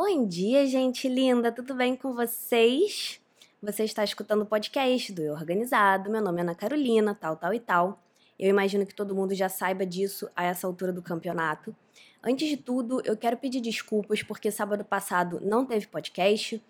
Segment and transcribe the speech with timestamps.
[0.00, 3.20] Bom dia, gente linda, tudo bem com vocês?
[3.60, 6.08] Você está escutando o podcast do Eu Organizado.
[6.08, 8.00] Meu nome é Ana Carolina, tal, tal e tal.
[8.38, 11.74] Eu imagino que todo mundo já saiba disso a essa altura do campeonato.
[12.22, 16.62] Antes de tudo, eu quero pedir desculpas porque sábado passado não teve podcast.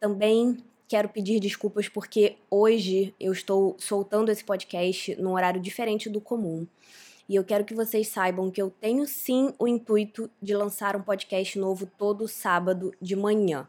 [0.00, 0.56] Também
[0.88, 6.66] quero pedir desculpas porque hoje eu estou soltando esse podcast num horário diferente do comum.
[7.28, 11.02] E eu quero que vocês saibam que eu tenho sim o intuito de lançar um
[11.02, 13.68] podcast novo todo sábado de manhã.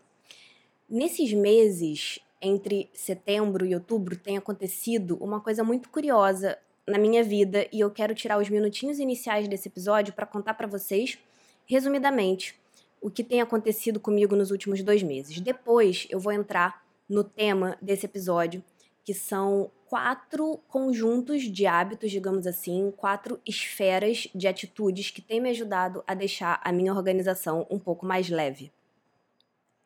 [0.87, 6.57] Nesses meses, entre setembro e outubro, tem acontecido uma coisa muito curiosa
[6.87, 10.67] na minha vida e eu quero tirar os minutinhos iniciais desse episódio para contar para
[10.67, 11.17] vocês,
[11.65, 12.55] resumidamente,
[13.01, 15.39] o que tem acontecido comigo nos últimos dois meses.
[15.39, 18.63] Depois eu vou entrar no tema desse episódio,
[19.03, 25.49] que são quatro conjuntos de hábitos, digamos assim, quatro esferas de atitudes que têm me
[25.49, 28.71] ajudado a deixar a minha organização um pouco mais leve.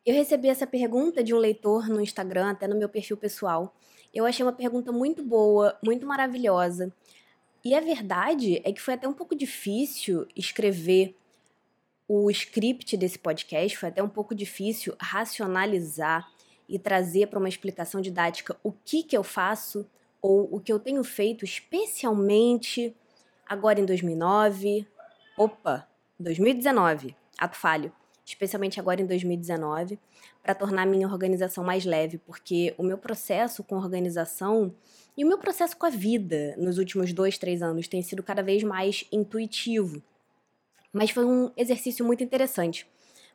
[0.04, 3.74] Eu recebi essa pergunta de um leitor no Instagram, até no meu perfil pessoal.
[4.12, 6.92] Eu achei uma pergunta muito boa, muito maravilhosa.
[7.64, 11.16] E a verdade é que foi até um pouco difícil escrever
[12.08, 16.28] o script desse podcast, foi até um pouco difícil racionalizar
[16.68, 19.86] e trazer para uma explicação didática o que, que eu faço
[20.22, 22.96] ou o que eu tenho feito, especialmente
[23.44, 24.86] agora em 2009.
[25.36, 27.92] Opa, 2019, ato falho.
[28.24, 29.98] Especialmente agora em 2019,
[30.40, 34.72] para tornar minha organização mais leve, porque o meu processo com organização
[35.16, 38.40] e o meu processo com a vida nos últimos dois, três anos tem sido cada
[38.40, 40.00] vez mais intuitivo.
[40.92, 42.86] Mas foi um exercício muito interessante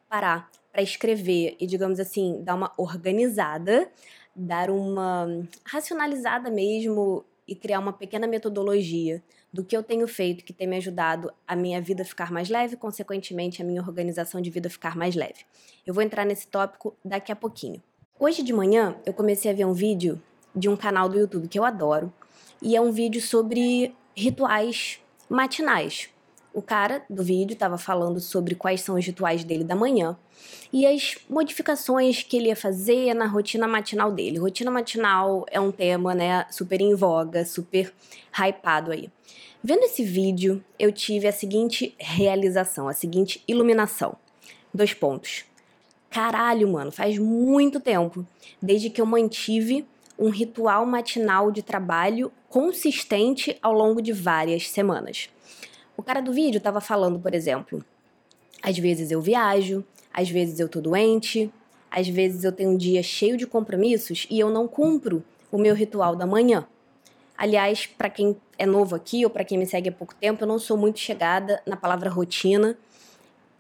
[0.10, 3.92] parar para escrever e, digamos assim, dar uma organizada,
[4.38, 5.28] dar uma
[5.66, 10.78] racionalizada mesmo e criar uma pequena metodologia do que eu tenho feito que tem me
[10.78, 15.16] ajudado a minha vida ficar mais leve, consequentemente a minha organização de vida ficar mais
[15.16, 15.46] leve.
[15.86, 17.82] Eu vou entrar nesse tópico daqui a pouquinho.
[18.20, 20.22] Hoje de manhã eu comecei a ver um vídeo
[20.56, 22.14] de um canal do YouTube que eu adoro,
[22.62, 25.00] e é um vídeo sobre rituais
[25.30, 26.10] matinais.
[26.58, 30.18] O cara do vídeo estava falando sobre quais são os rituais dele da manhã
[30.74, 34.40] e as modificações que ele ia fazer na rotina matinal dele.
[34.40, 37.94] Rotina matinal é um tema, né, super em voga, super
[38.34, 39.08] hypado aí.
[39.64, 44.18] Vendo esse vídeo, eu tive a seguinte realização, a seguinte iluminação.
[44.74, 45.46] Dois pontos.
[46.10, 48.26] Caralho, mano, faz muito tempo
[48.60, 49.86] desde que eu mantive
[50.18, 55.30] um ritual matinal de trabalho consistente ao longo de várias semanas.
[56.08, 57.84] Cara do vídeo estava falando, por exemplo,
[58.64, 61.52] às vezes eu viajo, às vezes eu tô doente,
[61.92, 65.76] às vezes eu tenho um dia cheio de compromissos e eu não cumpro o meu
[65.76, 66.66] ritual da manhã.
[67.38, 70.48] Aliás, para quem é novo aqui ou para quem me segue há pouco tempo, eu
[70.48, 72.78] não sou muito chegada na palavra rotina.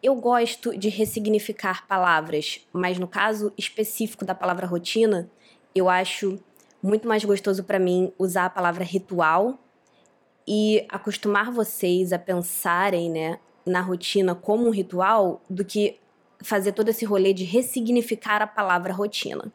[0.01, 5.29] Eu gosto de ressignificar palavras, mas no caso específico da palavra rotina,
[5.75, 6.39] eu acho
[6.81, 9.59] muito mais gostoso para mim usar a palavra ritual
[10.47, 15.99] e acostumar vocês a pensarem, né, na rotina como um ritual do que
[16.41, 19.51] fazer todo esse rolê de ressignificar a palavra rotina.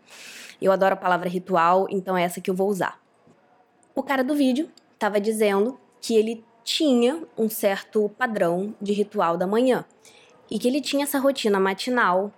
[0.60, 3.00] Eu adoro a palavra ritual, então é essa que eu vou usar.
[3.94, 9.46] O cara do vídeo estava dizendo que ele tinha um certo padrão de ritual da
[9.46, 9.84] manhã
[10.50, 12.32] e que ele tinha essa rotina matinal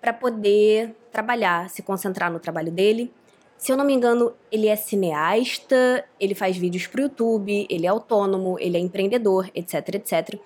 [0.00, 3.12] para poder trabalhar, se concentrar no trabalho dele
[3.60, 7.84] se eu não me engano, ele é cineasta, ele faz vídeos para o YouTube, ele
[7.84, 10.40] é autônomo, ele é empreendedor, etc, etc.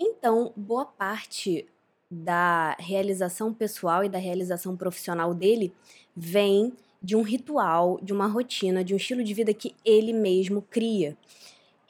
[0.00, 1.68] Então, boa parte
[2.10, 5.70] da realização pessoal e da realização profissional dele
[6.16, 6.72] vem
[7.02, 11.14] de um ritual, de uma rotina, de um estilo de vida que ele mesmo cria.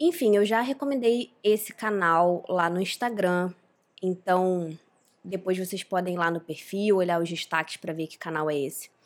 [0.00, 3.54] Enfim, eu já recomendei esse canal lá no Instagram,
[4.02, 4.76] então
[5.22, 8.58] depois vocês podem ir lá no perfil, olhar os destaques para ver que canal é
[8.58, 8.97] esse.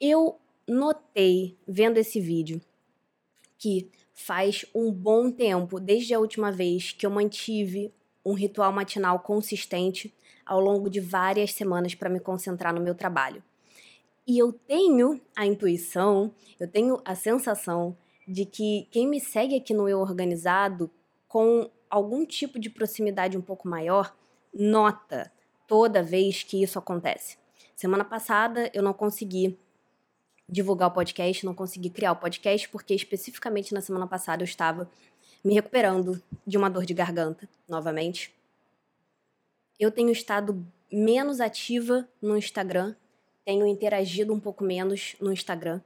[0.00, 2.58] Eu notei, vendo esse vídeo,
[3.58, 7.92] que faz um bom tempo, desde a última vez que eu mantive
[8.24, 10.14] um ritual matinal consistente
[10.46, 13.42] ao longo de várias semanas para me concentrar no meu trabalho.
[14.26, 17.94] E eu tenho a intuição, eu tenho a sensação
[18.26, 20.90] de que quem me segue aqui no Eu Organizado,
[21.28, 24.16] com algum tipo de proximidade um pouco maior,
[24.54, 25.30] nota
[25.66, 27.36] toda vez que isso acontece.
[27.76, 29.58] Semana passada eu não consegui
[30.50, 34.90] divulgar o podcast, não consegui criar o podcast, porque especificamente na semana passada eu estava
[35.44, 38.34] me recuperando de uma dor de garganta novamente.
[39.78, 42.94] Eu tenho estado menos ativa no Instagram,
[43.44, 45.80] tenho interagido um pouco menos no Instagram.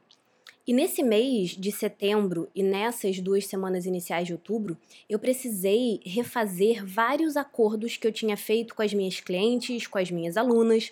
[0.67, 4.78] E nesse mês de setembro e nessas duas semanas iniciais de outubro,
[5.08, 10.10] eu precisei refazer vários acordos que eu tinha feito com as minhas clientes, com as
[10.10, 10.90] minhas alunas,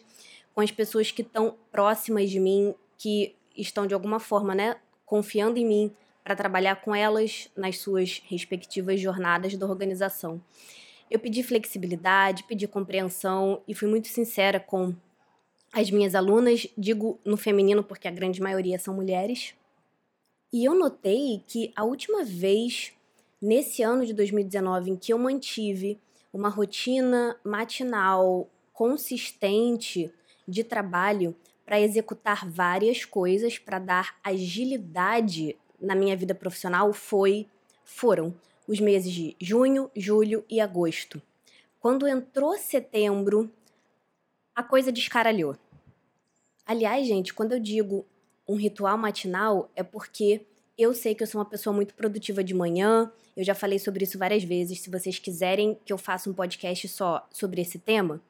[0.55, 5.59] com as pessoas que estão próximas de mim, que estão de alguma forma, né, confiando
[5.59, 10.43] em mim para trabalhar com elas nas suas respectivas jornadas da organização.
[11.11, 14.95] Eu pedi flexibilidade, pedi compreensão e fui muito sincera com
[15.73, 19.55] as minhas alunas, digo no feminino porque a grande maioria são mulheres.
[20.53, 22.93] E eu notei que a última vez
[23.41, 25.99] nesse ano de 2019 em que eu mantive
[26.33, 30.13] uma rotina matinal consistente
[30.47, 31.35] de trabalho
[31.73, 37.47] para executar várias coisas, para dar agilidade na minha vida profissional foi
[37.83, 38.35] foram
[38.69, 41.23] os meses de junho, julho e agosto.
[41.81, 43.51] Quando entrou setembro,
[44.55, 45.57] a coisa descaralhou.
[46.67, 48.05] Aliás, gente, quando eu digo
[48.47, 50.45] um ritual matinal, é porque
[50.77, 53.11] eu sei que eu sou uma pessoa muito produtiva de manhã.
[53.35, 54.81] Eu já falei sobre isso várias vezes.
[54.81, 58.21] Se vocês quiserem que eu faça um podcast só sobre esse tema,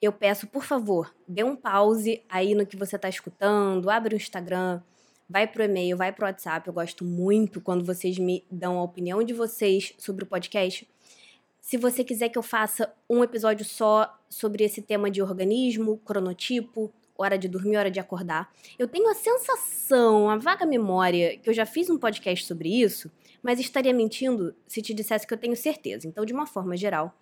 [0.00, 4.16] eu peço, por favor, dê um pause aí no que você está escutando, abre o
[4.16, 4.80] Instagram,
[5.28, 6.66] vai pro e-mail, vai pro WhatsApp.
[6.66, 10.88] Eu gosto muito quando vocês me dão a opinião de vocês sobre o podcast.
[11.60, 16.92] Se você quiser que eu faça um episódio só sobre esse tema de organismo, cronotipo,
[17.16, 21.54] hora de dormir, hora de acordar, eu tenho a sensação, a vaga memória, que eu
[21.54, 23.10] já fiz um podcast sobre isso,
[23.42, 26.08] mas estaria mentindo se te dissesse que eu tenho certeza.
[26.08, 27.14] Então, de uma forma geral,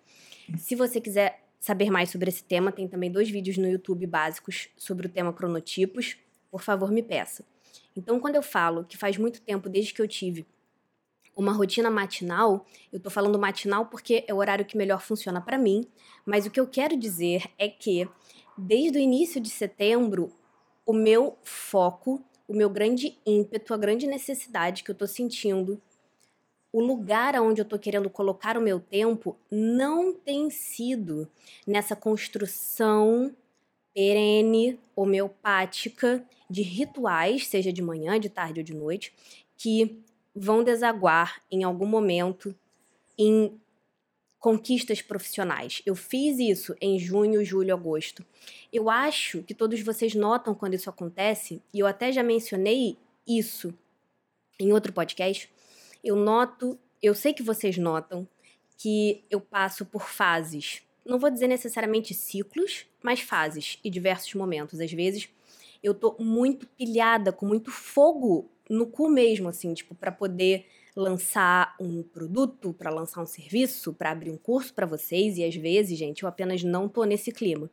[0.57, 4.69] se você quiser saber mais sobre esse tema, tem também dois vídeos no YouTube básicos
[4.77, 6.17] sobre o tema cronotipos.
[6.49, 7.43] Por favor, me peça.
[7.95, 10.45] Então, quando eu falo que faz muito tempo desde que eu tive
[11.35, 15.57] uma rotina matinal, eu tô falando matinal porque é o horário que melhor funciona para
[15.57, 15.87] mim,
[16.25, 18.07] mas o que eu quero dizer é que
[18.57, 20.33] desde o início de setembro,
[20.85, 25.81] o meu foco, o meu grande ímpeto, a grande necessidade que eu tô sentindo
[26.71, 31.27] o lugar aonde eu estou querendo colocar o meu tempo não tem sido
[31.65, 33.35] nessa construção
[33.93, 39.13] perene, homeopática de rituais, seja de manhã, de tarde ou de noite,
[39.57, 39.99] que
[40.35, 42.55] vão desaguar em algum momento
[43.17, 43.59] em
[44.39, 45.81] conquistas profissionais.
[45.85, 48.25] Eu fiz isso em junho, julho, agosto.
[48.71, 53.73] Eu acho que todos vocês notam quando isso acontece, e eu até já mencionei isso
[54.59, 55.51] em outro podcast
[56.03, 58.27] eu noto, eu sei que vocês notam,
[58.77, 60.81] que eu passo por fases.
[61.05, 64.79] Não vou dizer necessariamente ciclos, mas fases e diversos momentos.
[64.79, 65.29] Às vezes
[65.83, 70.65] eu tô muito pilhada, com muito fogo no cu mesmo, assim, tipo, para poder
[70.95, 75.55] lançar um produto, para lançar um serviço, para abrir um curso para vocês e às
[75.55, 77.69] vezes, gente, eu apenas não tô nesse clima.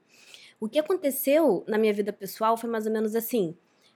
[0.59, 3.55] O que aconteceu na minha vida pessoal foi mais ou menos assim.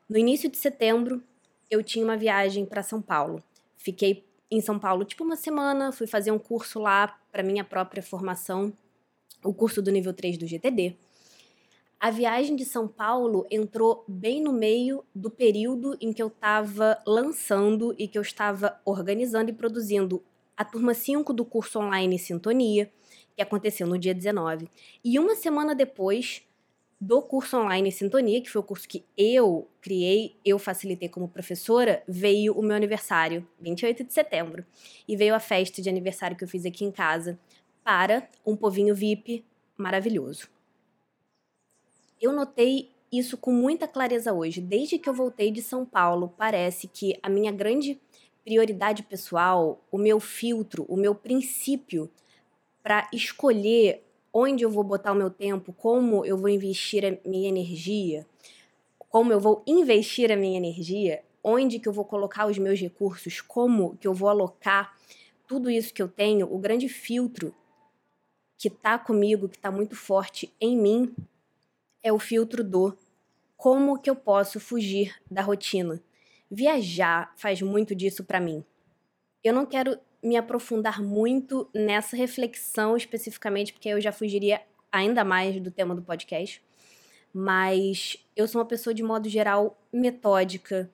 [0.08, 1.22] No início de setembro,
[1.70, 3.42] eu tinha uma viagem para São Paulo.
[3.82, 8.02] Fiquei em São Paulo, tipo uma semana, fui fazer um curso lá para minha própria
[8.02, 8.72] formação,
[9.42, 10.96] o curso do nível 3 do GTD.
[11.98, 16.98] A viagem de São Paulo entrou bem no meio do período em que eu estava
[17.06, 20.22] lançando e que eu estava organizando e produzindo
[20.54, 22.92] a turma 5 do curso online Sintonia,
[23.34, 24.68] que aconteceu no dia 19.
[25.02, 26.42] E uma semana depois,
[27.00, 32.02] do curso online Sintonia, que foi o curso que eu criei, eu facilitei como professora,
[32.06, 34.66] veio o meu aniversário, 28 de setembro.
[35.08, 37.38] E veio a festa de aniversário que eu fiz aqui em casa
[37.82, 39.44] para um povinho VIP
[39.78, 40.48] maravilhoso.
[42.20, 44.60] Eu notei isso com muita clareza hoje.
[44.60, 47.98] Desde que eu voltei de São Paulo, parece que a minha grande
[48.44, 52.10] prioridade pessoal, o meu filtro, o meu princípio
[52.82, 57.48] para escolher onde eu vou botar o meu tempo, como eu vou investir a minha
[57.48, 58.26] energia,
[59.08, 63.40] como eu vou investir a minha energia, onde que eu vou colocar os meus recursos,
[63.40, 64.96] como que eu vou alocar
[65.46, 67.54] tudo isso que eu tenho, o grande filtro
[68.56, 71.14] que está comigo, que está muito forte em mim,
[72.02, 72.96] é o filtro do
[73.56, 76.00] como que eu posso fugir da rotina.
[76.50, 78.64] Viajar faz muito disso para mim.
[79.42, 84.60] Eu não quero me aprofundar muito nessa reflexão especificamente, porque eu já fugiria
[84.92, 86.62] ainda mais do tema do podcast.
[87.32, 90.90] Mas eu sou uma pessoa, de modo geral, metódica.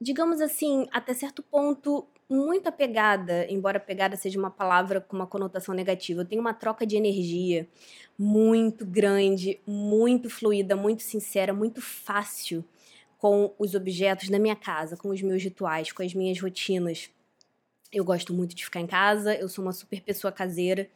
[0.00, 5.74] Digamos assim, até certo ponto, muito apegada, embora pegada seja uma palavra com uma conotação
[5.74, 6.22] negativa.
[6.22, 7.68] Eu tenho uma troca de energia
[8.18, 12.64] muito grande, muito fluida, muito sincera, muito fácil
[13.18, 17.10] com os objetos da minha casa, com os meus rituais, com as minhas rotinas.
[17.92, 20.88] Eu gosto muito de ficar em casa, eu sou uma super pessoa caseira.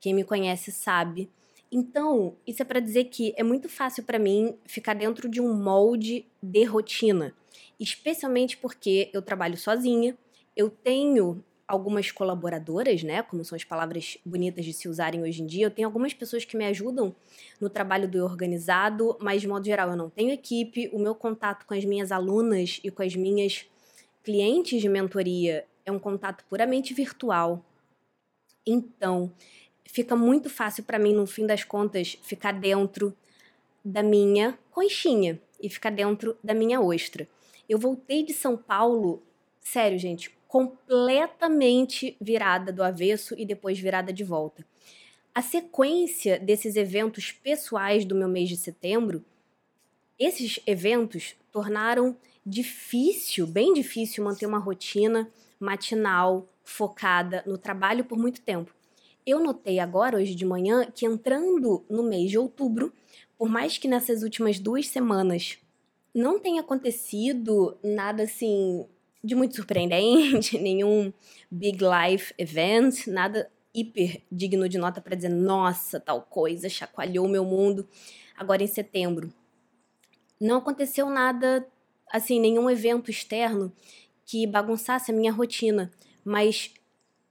[0.00, 1.28] Quem me conhece sabe.
[1.72, 5.52] Então, isso é para dizer que é muito fácil para mim ficar dentro de um
[5.52, 7.34] molde de rotina.
[7.78, 10.16] especialmente porque eu trabalho sozinha,
[10.56, 15.46] eu tenho algumas colaboradoras, né, como são as palavras bonitas de se usarem hoje em
[15.46, 15.66] dia.
[15.66, 17.14] Eu tenho algumas pessoas que me ajudam
[17.60, 20.88] no trabalho do organizado, mas de modo geral eu não tenho equipe.
[20.92, 23.66] O meu contato com as minhas alunas e com as minhas
[24.22, 27.64] clientes de mentoria é um contato puramente virtual.
[28.66, 29.32] Então,
[29.84, 33.16] fica muito fácil para mim, no fim das contas, ficar dentro
[33.84, 37.28] da minha conchinha e ficar dentro da minha ostra.
[37.68, 39.22] Eu voltei de São Paulo,
[39.60, 44.66] sério, gente, completamente virada do avesso e depois virada de volta.
[45.32, 49.24] A sequência desses eventos pessoais do meu mês de setembro,
[50.18, 58.40] esses eventos tornaram difícil, bem difícil, manter uma rotina matinal focada no trabalho por muito
[58.40, 58.74] tempo.
[59.26, 62.92] Eu notei agora, hoje de manhã, que entrando no mês de outubro,
[63.36, 65.58] por mais que nessas últimas duas semanas
[66.14, 68.86] não tenha acontecido nada assim
[69.22, 71.12] de muito surpreendente, nenhum
[71.50, 77.44] big life event, nada hiper digno de nota para dizer, nossa, tal coisa chacoalhou meu
[77.44, 77.86] mundo.
[78.36, 79.32] Agora em setembro,
[80.40, 81.66] não aconteceu nada,
[82.10, 83.72] assim, nenhum evento externo
[84.26, 85.90] que bagunçasse a minha rotina,
[86.24, 86.74] mas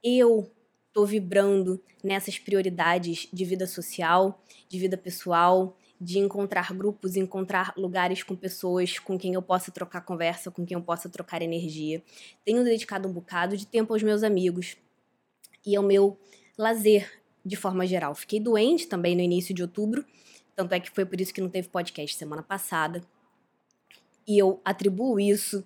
[0.02, 0.50] eu
[0.92, 8.22] tô vibrando nessas prioridades de vida social, de vida pessoal, de encontrar grupos, encontrar lugares
[8.22, 12.02] com pessoas com quem eu possa trocar conversa, com quem eu possa trocar energia.
[12.44, 14.76] Tenho dedicado um bocado de tempo aos meus amigos
[15.64, 16.18] e ao meu
[16.56, 18.14] lazer de forma geral.
[18.14, 20.04] Fiquei doente também no início de outubro,
[20.54, 23.02] tanto é que foi por isso que não teve podcast semana passada.
[24.26, 25.64] E eu atribuo isso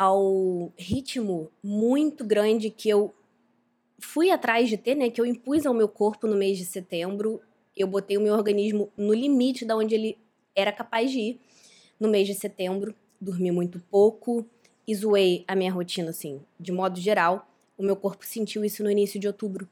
[0.00, 3.12] ao ritmo muito grande que eu
[3.98, 7.40] fui atrás de ter, né, que eu impus ao meu corpo no mês de setembro
[7.76, 10.18] eu botei o meu organismo no limite da onde ele
[10.54, 11.40] era capaz de ir
[11.98, 12.94] no mês de setembro.
[13.20, 14.46] Dormi muito pouco
[14.86, 17.48] e zoei a minha rotina, assim, de modo geral.
[17.76, 19.68] O meu corpo sentiu isso no início de outubro.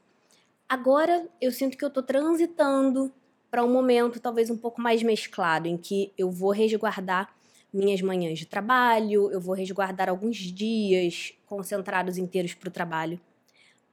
[0.67, 3.11] Agora eu sinto que eu tô transitando
[3.49, 7.35] para um momento talvez um pouco mais mesclado, em que eu vou resguardar
[7.73, 13.19] minhas manhãs de trabalho, eu vou resguardar alguns dias concentrados inteiros para o trabalho.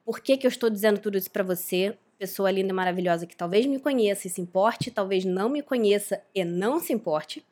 [0.04, 1.97] Por que, que eu estou dizendo tudo isso para você?
[2.18, 6.23] pessoa linda e maravilhosa que talvez me conheça e se importe, talvez não me conheça
[6.35, 7.45] e não se importe,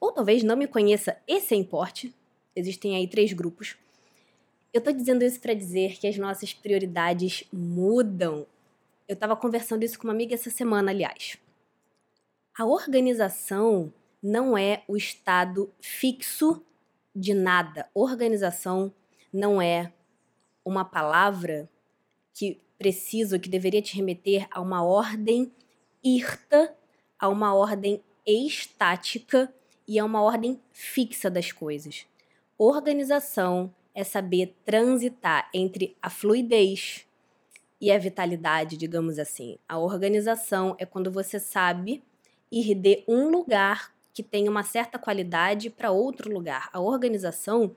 [0.00, 2.14] ou talvez não me conheça e se importe.
[2.54, 3.76] Existem aí três grupos.
[4.72, 8.46] Eu tô dizendo isso para dizer que as nossas prioridades mudam.
[9.06, 11.36] Eu estava conversando isso com uma amiga essa semana, aliás.
[12.58, 13.92] A organização
[14.22, 16.64] não é o estado fixo
[17.14, 17.88] de nada.
[17.92, 18.92] Organização
[19.32, 19.92] não é
[20.64, 21.68] uma palavra
[22.32, 25.52] que preciso, que deveria te remeter a uma ordem
[26.02, 26.74] irta,
[27.18, 29.52] a uma ordem estática
[29.86, 32.06] e a uma ordem fixa das coisas.
[32.56, 37.06] Organização é saber transitar entre a fluidez
[37.80, 39.58] e a vitalidade, digamos assim.
[39.68, 42.02] A organização é quando você sabe
[42.50, 46.68] ir de um lugar que tem uma certa qualidade para outro lugar.
[46.72, 47.74] A organização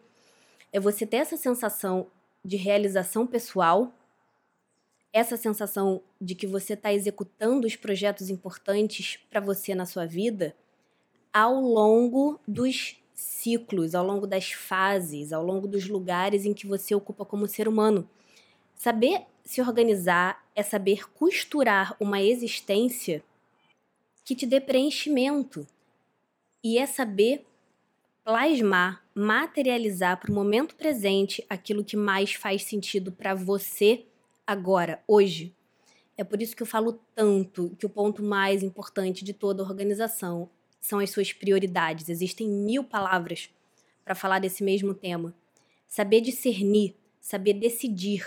[0.71, 2.07] é você ter essa sensação
[2.43, 3.93] de realização pessoal
[5.15, 10.53] essa sensação de que você está executando os projetos importantes para você na sua vida
[11.31, 16.93] ao longo dos ciclos, ao longo das fases, ao longo dos lugares em que você
[16.93, 18.09] ocupa como ser humano.
[18.75, 23.23] Saber se organizar é saber costurar uma existência
[24.25, 25.65] que te dê preenchimento
[26.65, 27.45] e é saber
[28.23, 34.03] plasmar, materializar para o momento presente aquilo que mais faz sentido para você
[34.47, 35.53] agora, hoje.
[36.17, 40.49] É por isso que eu falo tanto que o ponto mais importante de toda organização
[40.81, 42.09] são as suas prioridades.
[42.09, 43.51] Existem mil palavras
[44.03, 45.35] para falar desse mesmo tema.
[45.87, 48.25] Saber discernir, saber decidir,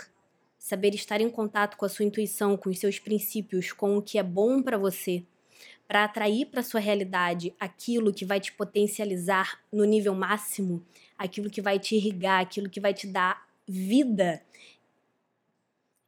[0.57, 4.17] saber estar em contato com a sua intuição, com os seus princípios, com o que
[4.17, 5.25] é bom para você,
[5.87, 10.85] para atrair para sua realidade aquilo que vai te potencializar no nível máximo,
[11.17, 14.41] aquilo que vai te irrigar, aquilo que vai te dar vida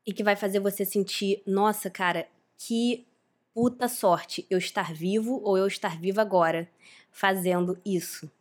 [0.05, 2.27] e que vai fazer você sentir, nossa, cara,
[2.57, 3.05] que
[3.53, 6.69] puta sorte eu estar vivo ou eu estar viva agora
[7.11, 8.31] fazendo isso.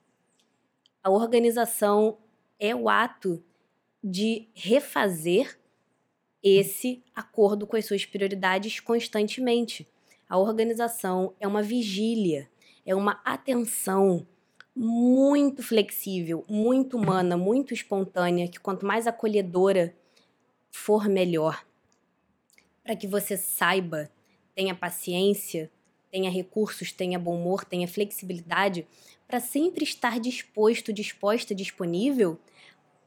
[1.02, 2.19] A organização
[2.59, 3.43] é o ato
[4.02, 5.59] de refazer
[6.43, 9.87] esse acordo com as suas prioridades constantemente.
[10.31, 12.49] A organização é uma vigília,
[12.87, 14.27] é uma atenção
[14.75, 19.95] muito flexível, muito humana, muito espontânea, que quanto mais acolhedora
[20.71, 21.67] for melhor.
[22.83, 24.09] Para que você saiba,
[24.55, 25.71] tenha paciência
[26.11, 28.87] tenha recursos, tenha bom humor, tenha flexibilidade,
[29.27, 32.39] para sempre estar disposto, disposta, disponível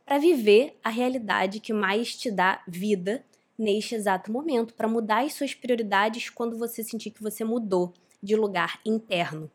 [0.05, 3.23] para viver a realidade que mais te dá vida
[3.57, 8.35] neste exato momento, para mudar as suas prioridades quando você sentir que você mudou de
[8.35, 9.49] lugar interno.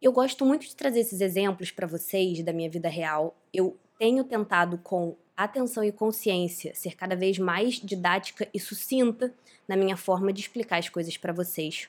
[0.00, 3.36] Eu gosto muito de trazer esses exemplos para vocês da minha vida real.
[3.52, 9.34] Eu tenho tentado com atenção e consciência ser cada vez mais didática e sucinta
[9.66, 11.88] na minha forma de explicar as coisas para vocês.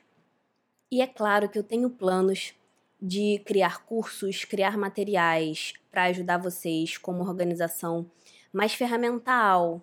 [0.92, 2.54] E é claro que eu tenho planos
[3.02, 8.10] de criar cursos, criar materiais para ajudar vocês como organização
[8.56, 9.82] mais ferramental,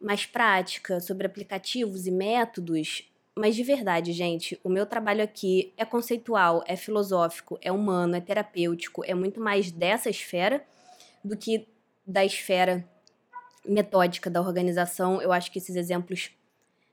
[0.00, 3.10] mais prática, sobre aplicativos e métodos.
[3.36, 8.20] Mas de verdade, gente, o meu trabalho aqui é conceitual, é filosófico, é humano, é
[8.20, 10.64] terapêutico, é muito mais dessa esfera
[11.24, 11.66] do que
[12.06, 12.88] da esfera
[13.66, 15.20] metódica da organização.
[15.20, 16.30] Eu acho que esses exemplos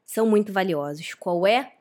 [0.07, 1.13] são muito valiosos.
[1.13, 1.73] Qual é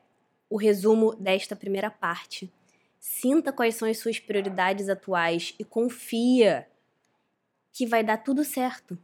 [0.47, 2.53] o resumo desta primeira parte?
[2.99, 6.67] Sinta quais são as suas prioridades atuais e confia
[7.73, 8.95] que vai dar tudo certo.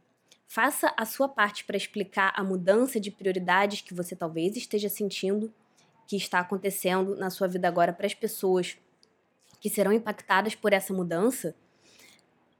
[0.46, 5.52] Faça a sua parte para explicar a mudança de prioridades que você talvez esteja sentindo
[6.06, 8.78] que está acontecendo na sua vida agora para as pessoas
[9.60, 11.54] que serão impactadas por essa mudança.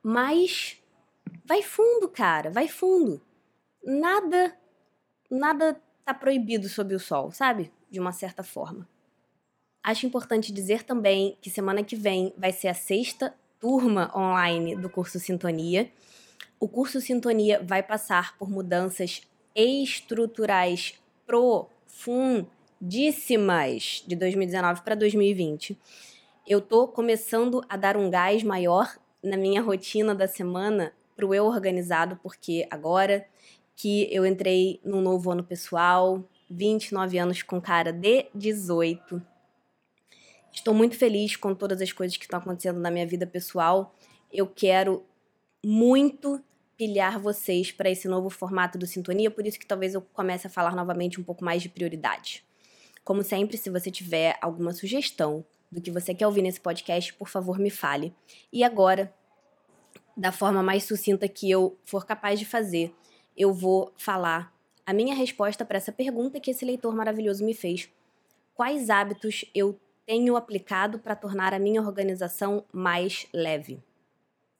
[0.02, 0.82] Mas
[1.44, 3.22] vai fundo, cara, vai fundo.
[3.84, 4.56] Nada
[5.30, 7.72] nada tá proibido sob o sol, sabe?
[7.90, 8.88] De uma certa forma.
[9.82, 14.90] Acho importante dizer também que semana que vem vai ser a sexta turma online do
[14.90, 15.90] curso Sintonia
[16.58, 19.22] o curso Sintonia vai passar por mudanças
[19.54, 20.94] estruturais
[21.26, 25.78] profundíssimas de 2019 para 2020.
[26.46, 31.34] Eu tô começando a dar um gás maior na minha rotina da semana para o
[31.34, 33.26] eu organizado, porque agora
[33.74, 39.20] que eu entrei num novo ano pessoal, 29 anos com cara de 18.
[40.52, 43.94] Estou muito feliz com todas as coisas que estão acontecendo na minha vida pessoal.
[44.32, 45.04] Eu quero
[45.68, 46.40] muito
[46.76, 50.50] pilhar vocês para esse novo formato do Sintonia, por isso que talvez eu comece a
[50.50, 52.44] falar novamente um pouco mais de prioridade.
[53.02, 57.28] Como sempre, se você tiver alguma sugestão do que você quer ouvir nesse podcast, por
[57.28, 58.14] favor, me fale.
[58.52, 59.12] E agora,
[60.16, 62.94] da forma mais sucinta que eu for capaz de fazer,
[63.36, 64.54] eu vou falar
[64.86, 67.90] a minha resposta para essa pergunta que esse leitor maravilhoso me fez.
[68.54, 73.82] Quais hábitos eu tenho aplicado para tornar a minha organização mais leve?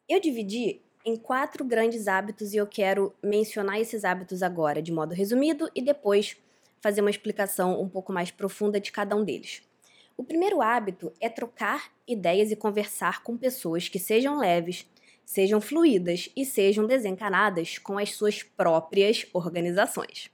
[0.09, 5.15] Eu dividi em quatro grandes hábitos e eu quero mencionar esses hábitos agora de modo
[5.15, 6.37] resumido e depois
[6.81, 9.63] fazer uma explicação um pouco mais profunda de cada um deles.
[10.17, 14.85] O primeiro hábito é trocar ideias e conversar com pessoas que sejam leves,
[15.25, 20.29] sejam fluídas e sejam desencanadas com as suas próprias organizações.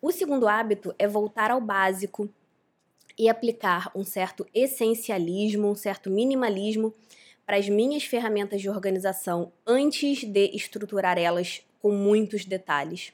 [0.00, 2.28] O segundo hábito é voltar ao básico
[3.18, 6.94] e aplicar um certo essencialismo, um certo minimalismo
[7.50, 13.12] para as minhas ferramentas de organização antes de estruturar elas com muitos detalhes.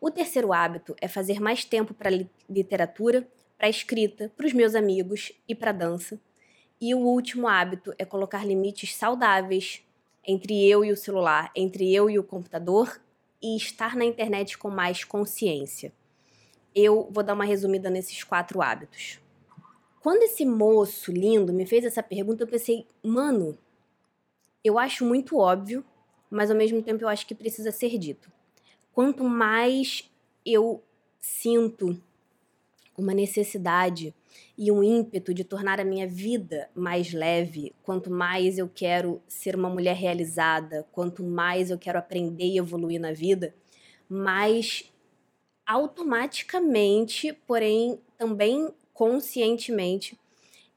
[0.00, 2.08] O terceiro hábito é fazer mais tempo para
[2.48, 6.18] literatura, para escrita, para os meus amigos e para dança.
[6.80, 9.82] E o último hábito é colocar limites saudáveis
[10.26, 12.98] entre eu e o celular, entre eu e o computador
[13.42, 15.92] e estar na internet com mais consciência.
[16.74, 19.20] Eu vou dar uma resumida nesses quatro hábitos.
[20.00, 23.56] Quando esse moço lindo me fez essa pergunta, eu pensei, mano,
[24.64, 25.84] eu acho muito óbvio,
[26.30, 28.32] mas ao mesmo tempo eu acho que precisa ser dito.
[28.92, 30.10] Quanto mais
[30.44, 30.82] eu
[31.18, 32.00] sinto
[32.96, 34.14] uma necessidade
[34.56, 39.54] e um ímpeto de tornar a minha vida mais leve, quanto mais eu quero ser
[39.54, 43.54] uma mulher realizada, quanto mais eu quero aprender e evoluir na vida,
[44.08, 44.90] mais
[45.66, 50.20] automaticamente, porém também conscientemente,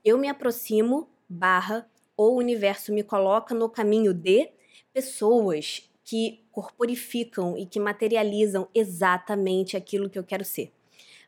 [0.01, 4.49] eu me aproximo, barra, ou o universo me coloca no caminho de
[4.93, 10.71] pessoas que corporificam e que materializam exatamente aquilo que eu quero ser.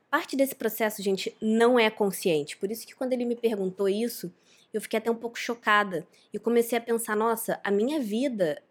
[0.10, 2.56] Parte desse processo, gente, não é consciente.
[2.56, 4.34] Por isso que quando ele me perguntou isso,
[4.74, 8.64] eu fiquei até um pouco chocada e comecei a pensar, nossa, a minha vida,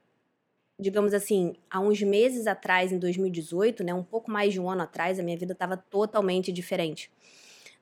[0.80, 4.80] digamos assim, há uns meses atrás, em 2018, né, um pouco mais de um ano
[4.80, 7.10] atrás, a minha vida estava totalmente diferente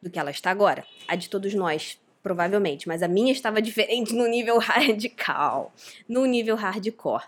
[0.03, 0.85] do que ela está agora.
[1.07, 5.73] A de todos nós, provavelmente, mas a minha estava diferente no nível radical,
[6.09, 7.25] no nível hardcore.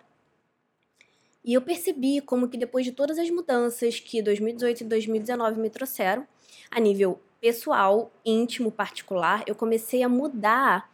[1.44, 5.68] E eu percebi como que depois de todas as mudanças que 2018 e 2019 me
[5.68, 6.26] trouxeram,
[6.70, 10.90] a nível pessoal, íntimo, particular, eu comecei a mudar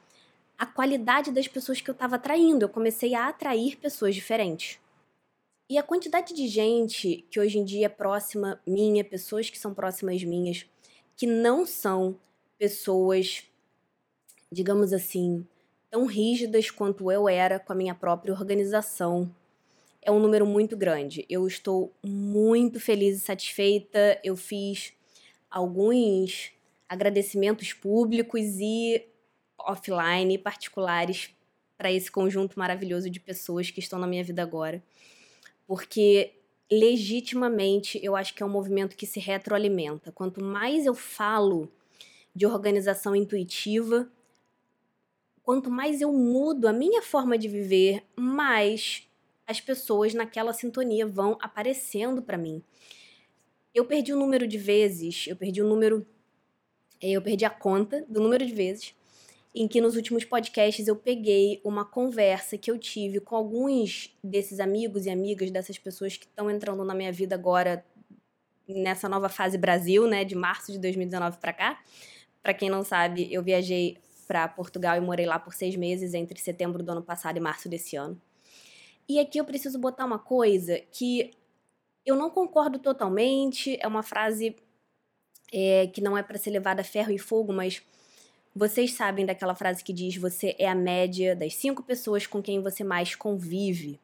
[0.58, 2.64] a qualidade das pessoas que eu estava atraindo.
[2.64, 4.78] Eu comecei a atrair pessoas diferentes.
[5.70, 9.72] E a quantidade de gente que hoje em dia é próxima minha, pessoas que são
[9.72, 10.66] próximas minhas,
[11.20, 12.18] que não são
[12.58, 13.44] pessoas,
[14.50, 15.46] digamos assim,
[15.90, 19.30] tão rígidas quanto eu era com a minha própria organização.
[20.00, 21.26] É um número muito grande.
[21.28, 24.18] Eu estou muito feliz e satisfeita.
[24.24, 24.94] Eu fiz
[25.50, 26.52] alguns
[26.88, 29.06] agradecimentos públicos e
[29.58, 31.34] offline particulares
[31.76, 34.82] para esse conjunto maravilhoso de pessoas que estão na minha vida agora.
[35.66, 36.32] Porque
[36.70, 40.12] legitimamente eu acho que é um movimento que se retroalimenta.
[40.12, 41.70] Quanto mais eu falo
[42.34, 44.08] de organização intuitiva,
[45.42, 49.08] quanto mais eu mudo a minha forma de viver, mais
[49.46, 52.62] as pessoas naquela sintonia vão aparecendo para mim.
[53.74, 56.06] Eu perdi o número de vezes, eu perdi o número,
[57.00, 58.94] eh, eu perdi a conta do número de vezes
[59.54, 64.60] em que nos últimos podcasts eu peguei uma conversa que eu tive com alguns desses
[64.60, 67.84] amigos e amigas dessas pessoas que estão entrando na minha vida agora
[68.68, 71.82] nessa nova fase Brasil, né, de março de 2019 para cá.
[72.42, 76.38] Para quem não sabe, eu viajei para Portugal e morei lá por seis meses entre
[76.38, 78.20] setembro do ano passado e março desse ano.
[79.08, 81.32] E aqui eu preciso botar uma coisa que
[82.06, 84.54] eu não concordo totalmente, é uma frase
[85.52, 87.82] é, que não é para ser levada a ferro e fogo, mas
[88.54, 92.60] vocês sabem daquela frase que diz: você é a média das cinco pessoas com quem
[92.60, 94.00] você mais convive.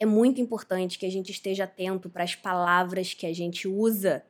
[0.00, 4.24] É muito importante que a gente esteja atento para as palavras que a gente usa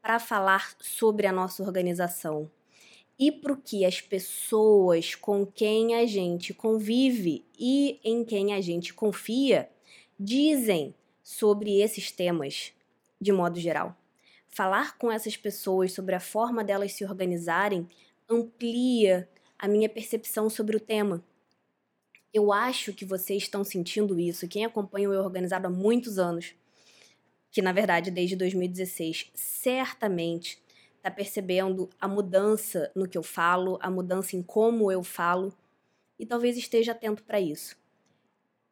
[0.00, 2.50] para falar sobre a nossa organização
[3.16, 8.60] e para o que as pessoas com quem a gente convive e em quem a
[8.60, 9.70] gente confia
[10.18, 10.92] dizem
[11.22, 12.72] sobre esses temas
[13.20, 13.96] de modo geral.
[14.48, 17.88] Falar com essas pessoas sobre a forma delas se organizarem
[18.32, 21.24] amplia a minha percepção sobre o tema.
[22.32, 24.48] Eu acho que vocês estão sentindo isso.
[24.48, 26.54] Quem acompanha o Eu Organizado há muitos anos,
[27.50, 30.62] que na verdade desde 2016, certamente
[30.96, 35.52] está percebendo a mudança no que eu falo, a mudança em como eu falo,
[36.18, 37.76] e talvez esteja atento para isso.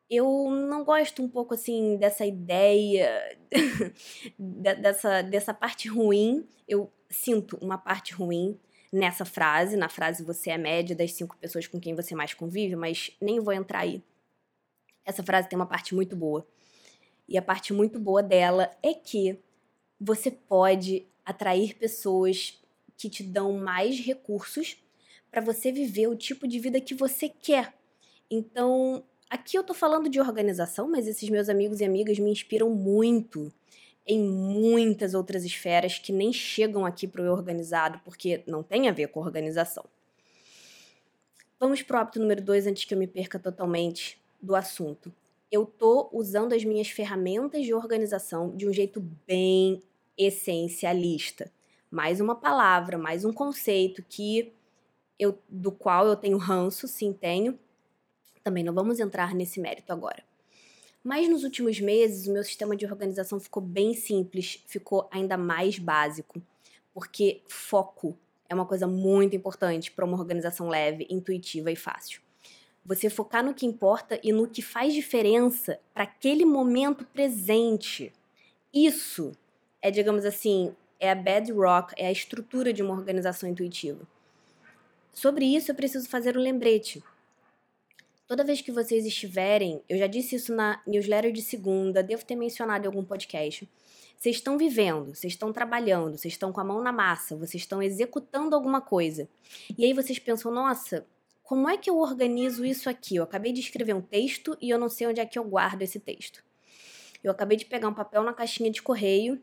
[0.09, 3.39] Eu não gosto um pouco assim dessa ideia,
[4.39, 6.49] dessa, dessa parte ruim.
[6.67, 8.59] Eu sinto uma parte ruim
[8.93, 12.77] nessa frase, na frase você é média das cinco pessoas com quem você mais convive,
[12.77, 14.03] mas nem vou entrar aí.
[15.05, 16.47] Essa frase tem uma parte muito boa.
[17.29, 19.39] E a parte muito boa dela é que
[20.01, 22.61] você pode atrair pessoas
[22.97, 24.77] que te dão mais recursos
[25.31, 27.73] para você viver o tipo de vida que você quer.
[28.31, 32.71] Então, aqui eu tô falando de organização, mas esses meus amigos e amigas me inspiram
[32.71, 33.53] muito
[34.11, 38.93] em muitas outras esferas que nem chegam aqui para o organizado, porque não tem a
[38.93, 39.85] ver com organização.
[41.61, 45.15] Vamos para o hábito número dois antes que eu me perca totalmente do assunto.
[45.49, 49.81] Eu tô usando as minhas ferramentas de organização de um jeito bem
[50.19, 51.49] essencialista.
[51.89, 54.53] Mais uma palavra, mais um conceito que
[55.21, 57.57] eu, do qual eu tenho ranço, sim tenho.
[58.43, 60.25] Também não vamos entrar nesse mérito agora.
[61.03, 65.79] Mas nos últimos meses, o meu sistema de organização ficou bem simples, ficou ainda mais
[65.79, 66.43] básico,
[66.93, 72.21] porque foco é uma coisa muito importante para uma organização leve, intuitiva e fácil.
[72.85, 78.13] Você focar no que importa e no que faz diferença para aquele momento presente.
[78.73, 79.33] Isso
[79.81, 84.07] é, digamos assim, é a bedrock, é a estrutura de uma organização intuitiva.
[85.13, 87.03] Sobre isso, eu preciso fazer um lembrete.
[88.31, 92.37] Toda vez que vocês estiverem, eu já disse isso na newsletter de segunda, devo ter
[92.37, 93.69] mencionado em algum podcast.
[94.17, 97.83] Vocês estão vivendo, vocês estão trabalhando, vocês estão com a mão na massa, vocês estão
[97.83, 99.29] executando alguma coisa.
[99.77, 101.05] E aí vocês pensam, nossa,
[101.43, 103.17] como é que eu organizo isso aqui?
[103.17, 105.83] Eu acabei de escrever um texto e eu não sei onde é que eu guardo
[105.83, 106.41] esse texto.
[107.25, 109.43] Eu acabei de pegar um papel na caixinha de correio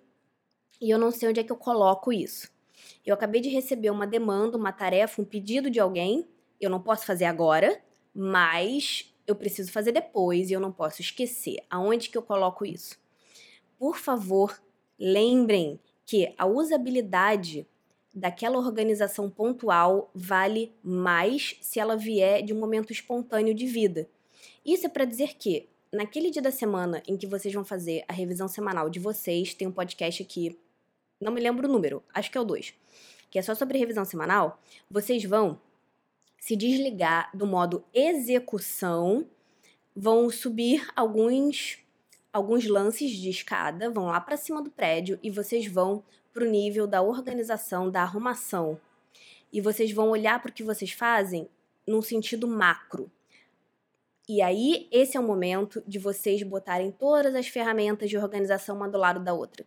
[0.79, 2.49] e eu não sei onde é que eu coloco isso.
[3.05, 6.25] Eu acabei de receber uma demanda, uma tarefa, um pedido de alguém,
[6.57, 7.85] eu não posso fazer agora,
[8.19, 11.57] mas eu preciso fazer depois e eu não posso esquecer.
[11.69, 12.97] Aonde que eu coloco isso?
[13.77, 14.59] Por favor,
[14.97, 17.67] lembrem que a usabilidade
[18.11, 24.09] daquela organização pontual vale mais se ela vier de um momento espontâneo de vida.
[24.65, 28.13] Isso é para dizer que naquele dia da semana em que vocês vão fazer a
[28.13, 30.57] revisão semanal de vocês, tem um podcast aqui,
[31.21, 32.73] não me lembro o número, acho que é o 2,
[33.29, 35.59] que é só sobre revisão semanal, vocês vão
[36.47, 39.27] se desligar do modo execução,
[39.93, 41.79] vão subir alguns
[42.31, 46.49] alguns lances de escada, vão lá para cima do prédio e vocês vão para o
[46.49, 48.79] nível da organização, da arrumação.
[49.51, 51.49] E vocês vão olhar para o que vocês fazem
[51.85, 53.11] num sentido macro.
[54.25, 58.87] E aí, esse é o momento de vocês botarem todas as ferramentas de organização uma
[58.87, 59.65] do lado da outra.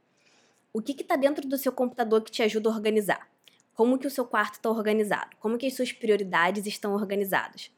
[0.72, 3.28] O que está dentro do seu computador que te ajuda a organizar?
[3.80, 7.70] Como que o seu quarto está organizado, como que as suas prioridades estão organizadas.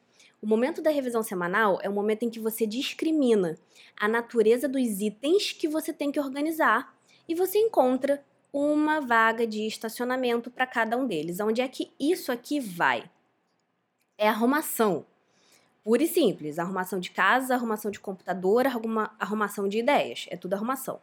[0.43, 3.57] O momento da revisão semanal é o momento em que você discrimina
[3.97, 6.93] a natureza dos itens que você tem que organizar
[7.29, 8.21] e você encontra
[8.53, 11.39] uma vaga de estacionamento para cada um deles.
[11.39, 13.09] Onde é que isso aqui vai?
[14.19, 15.07] É arrumação.
[15.85, 16.59] Pura e simples.
[16.59, 20.27] Arrumação de casa, arrumação de computador, arruma, arrumação de ideias.
[20.31, 21.01] É tudo arrumação.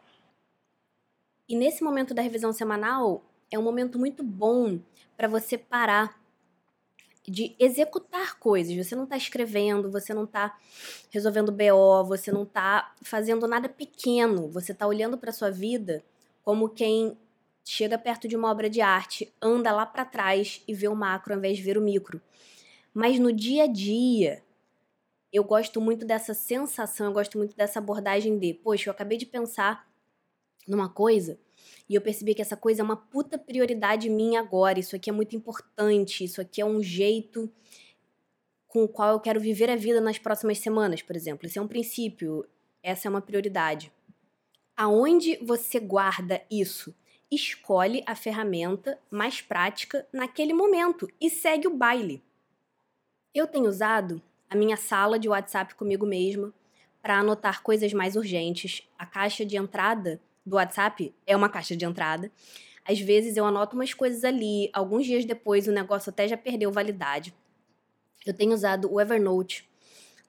[1.48, 4.80] E nesse momento da revisão semanal, é um momento muito bom
[5.18, 6.20] para você parar
[7.28, 8.76] de executar coisas.
[8.76, 10.58] Você não está escrevendo, você não está
[11.12, 14.50] resolvendo BO, você não está fazendo nada pequeno.
[14.50, 16.04] Você está olhando para sua vida
[16.44, 17.18] como quem
[17.64, 21.34] chega perto de uma obra de arte, anda lá para trás e vê o macro
[21.34, 22.20] ao invés de ver o micro.
[22.92, 24.44] Mas no dia a dia,
[25.32, 29.28] eu gosto muito dessa sensação, eu gosto muito dessa abordagem de, poxa, eu acabei de
[29.28, 29.88] pensar
[30.68, 31.38] numa coisa
[31.90, 34.80] e eu percebi que essa coisa é uma puta prioridade minha agora.
[34.80, 37.52] Isso aqui é muito importante, isso aqui é um jeito
[38.68, 41.48] com o qual eu quero viver a vida nas próximas semanas, por exemplo.
[41.48, 42.46] Esse é um princípio,
[42.84, 43.92] essa é uma prioridade.
[44.78, 46.96] Aonde você guarda isso?
[47.32, 52.24] Escolhe a ferramenta mais prática naquele momento e segue o baile.
[53.34, 56.54] Eu tenho usado a minha sala de WhatsApp comigo mesma
[57.02, 58.88] para anotar coisas mais urgentes.
[58.98, 62.32] A caixa de entrada do WhatsApp é uma caixa de entrada.
[62.86, 66.72] Às vezes eu anoto umas coisas ali, alguns dias depois o negócio até já perdeu
[66.72, 67.34] validade.
[68.26, 69.70] Eu tenho usado o Evernote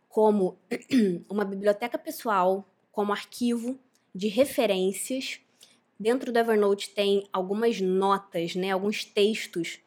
[0.08, 0.58] como
[1.28, 3.78] uma biblioteca pessoal, como arquivo
[4.14, 5.40] de referências.
[5.98, 9.78] Dentro do Evernote tem algumas notas, né, alguns textos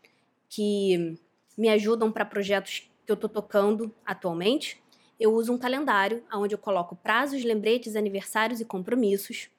[0.49, 1.17] que
[1.57, 4.81] me ajudam para projetos que eu estou tocando atualmente,
[5.19, 9.49] eu uso um calendário onde eu coloco prazos, lembretes, aniversários e compromissos.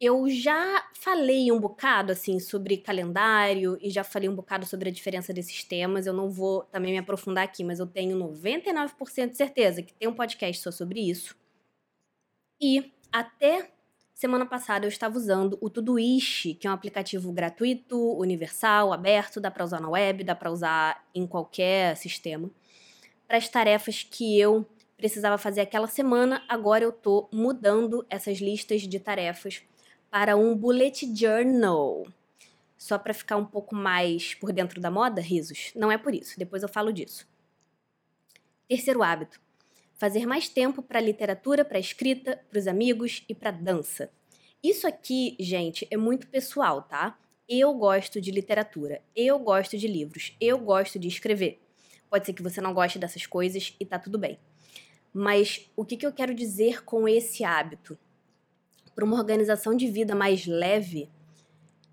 [0.00, 4.92] Eu já falei um bocado assim sobre calendário e já falei um bocado sobre a
[4.92, 6.06] diferença desses temas.
[6.06, 10.08] Eu não vou também me aprofundar aqui, mas eu tenho 99% de certeza que tem
[10.08, 11.36] um podcast só sobre isso.
[12.58, 13.70] E até
[14.14, 19.50] semana passada eu estava usando o Todoist, que é um aplicativo gratuito, universal, aberto, dá
[19.50, 22.50] para usar na web, dá para usar em qualquer sistema.
[23.28, 28.82] Para as tarefas que eu precisava fazer aquela semana, agora eu tô mudando essas listas
[28.82, 29.62] de tarefas
[30.10, 32.06] para um bullet journal.
[32.76, 35.70] Só para ficar um pouco mais por dentro da moda, risos?
[35.76, 37.28] Não é por isso, depois eu falo disso.
[38.66, 39.40] Terceiro hábito:
[39.94, 44.10] fazer mais tempo para literatura, para escrita, para os amigos e para dança.
[44.62, 47.18] Isso aqui, gente, é muito pessoal, tá?
[47.48, 51.60] Eu gosto de literatura, eu gosto de livros, eu gosto de escrever.
[52.08, 54.38] Pode ser que você não goste dessas coisas e tá tudo bem.
[55.12, 57.98] Mas o que, que eu quero dizer com esse hábito?
[59.00, 61.08] Para uma organização de vida mais leve,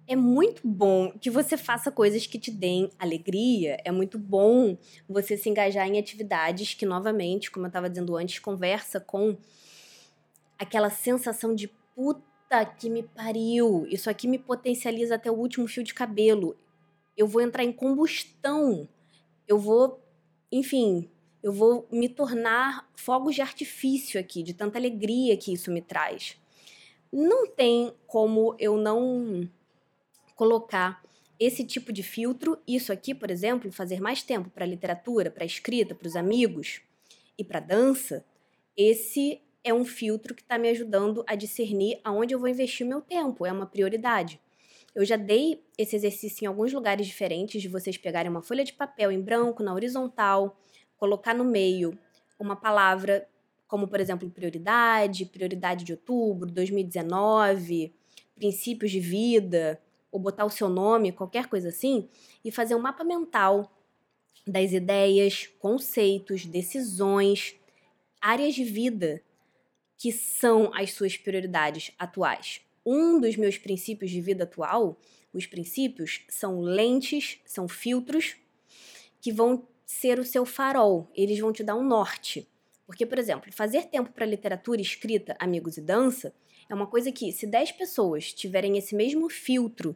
[0.06, 5.38] é muito bom que você faça coisas que te deem alegria, é muito bom você
[5.38, 9.38] se engajar em atividades que, novamente, como eu estava dizendo antes, conversa com
[10.60, 15.84] aquela sensação de puta que me pariu, isso aqui me potencializa até o último fio
[15.84, 16.58] de cabelo.
[17.16, 18.86] Eu vou entrar em combustão,
[19.48, 20.04] eu vou,
[20.52, 21.10] enfim,
[21.42, 26.38] eu vou me tornar fogos de artifício aqui, de tanta alegria que isso me traz.
[27.12, 29.50] Não tem como eu não
[30.36, 31.04] colocar
[31.40, 35.94] esse tipo de filtro, isso aqui, por exemplo, fazer mais tempo para literatura, para escrita,
[35.94, 36.82] para os amigos
[37.38, 38.26] e para dança,
[38.76, 43.02] esse é um filtro que está me ajudando a discernir aonde eu vou investir meu
[43.02, 44.40] tempo, é uma prioridade.
[44.96, 48.74] Eu já dei esse exercício em alguns lugares diferentes, de vocês pegarem uma folha de
[48.74, 50.58] papel em branco, na horizontal,
[50.98, 51.98] colocar no meio
[52.40, 53.28] uma palavra
[53.68, 57.94] como, por exemplo, prioridade, prioridade de outubro, 2019,
[58.36, 62.08] princípios de vida, ou botar o seu nome, qualquer coisa assim,
[62.44, 63.72] e fazer um mapa mental
[64.46, 67.56] das ideias, conceitos, decisões,
[68.22, 69.22] áreas de vida
[69.98, 72.62] que são as suas prioridades atuais.
[72.86, 74.98] Um dos meus princípios de vida atual,
[75.34, 78.38] os princípios são lentes, são filtros
[79.20, 82.48] que vão ser o seu farol, eles vão te dar um norte.
[82.88, 86.34] Porque, por exemplo, fazer tempo para literatura, escrita, amigos e dança
[86.70, 89.94] é uma coisa que, se 10 pessoas tiverem esse mesmo filtro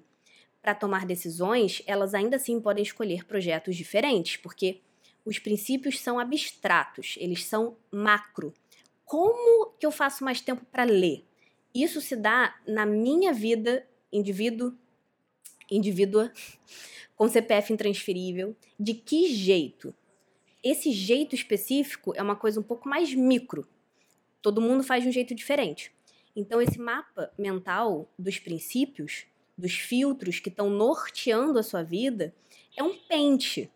[0.61, 4.81] para tomar decisões, elas ainda assim podem escolher projetos diferentes, porque
[5.25, 8.53] os princípios são abstratos, eles são macro.
[9.05, 11.25] Como que eu faço mais tempo para ler?
[11.73, 14.73] Isso se dá na minha vida, indivíduo,
[15.69, 16.31] indivídua,
[17.15, 18.55] com CPF intransferível.
[18.77, 19.95] De que jeito?
[20.63, 23.67] Esse jeito específico é uma coisa um pouco mais micro.
[24.41, 25.91] Todo mundo faz de um jeito diferente.
[26.35, 29.25] Então, esse mapa mental dos princípios
[29.57, 32.33] dos filtros que estão norteando a sua vida
[32.75, 33.71] é um pente.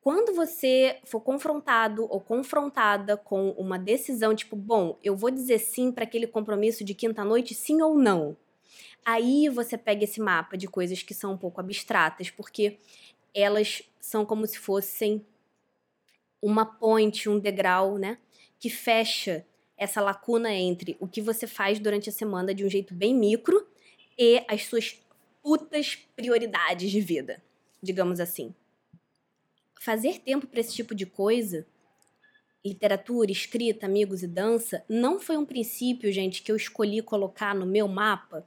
[0.00, 5.92] Quando você for confrontado ou confrontada com uma decisão tipo, bom, eu vou dizer sim
[5.92, 8.36] para aquele compromisso de quinta-noite, sim ou não?
[9.04, 12.78] Aí você pega esse mapa de coisas que são um pouco abstratas, porque
[13.34, 15.24] elas são como se fossem
[16.42, 18.18] uma ponte, um degrau, né?
[18.58, 22.92] Que fecha essa lacuna entre o que você faz durante a semana de um jeito
[22.92, 23.66] bem micro
[24.18, 25.00] e as suas
[25.42, 27.42] putas prioridades de vida,
[27.82, 28.54] digamos assim.
[29.80, 31.66] Fazer tempo para esse tipo de coisa,
[32.64, 37.66] literatura, escrita, amigos e dança, não foi um princípio, gente, que eu escolhi colocar no
[37.66, 38.46] meu mapa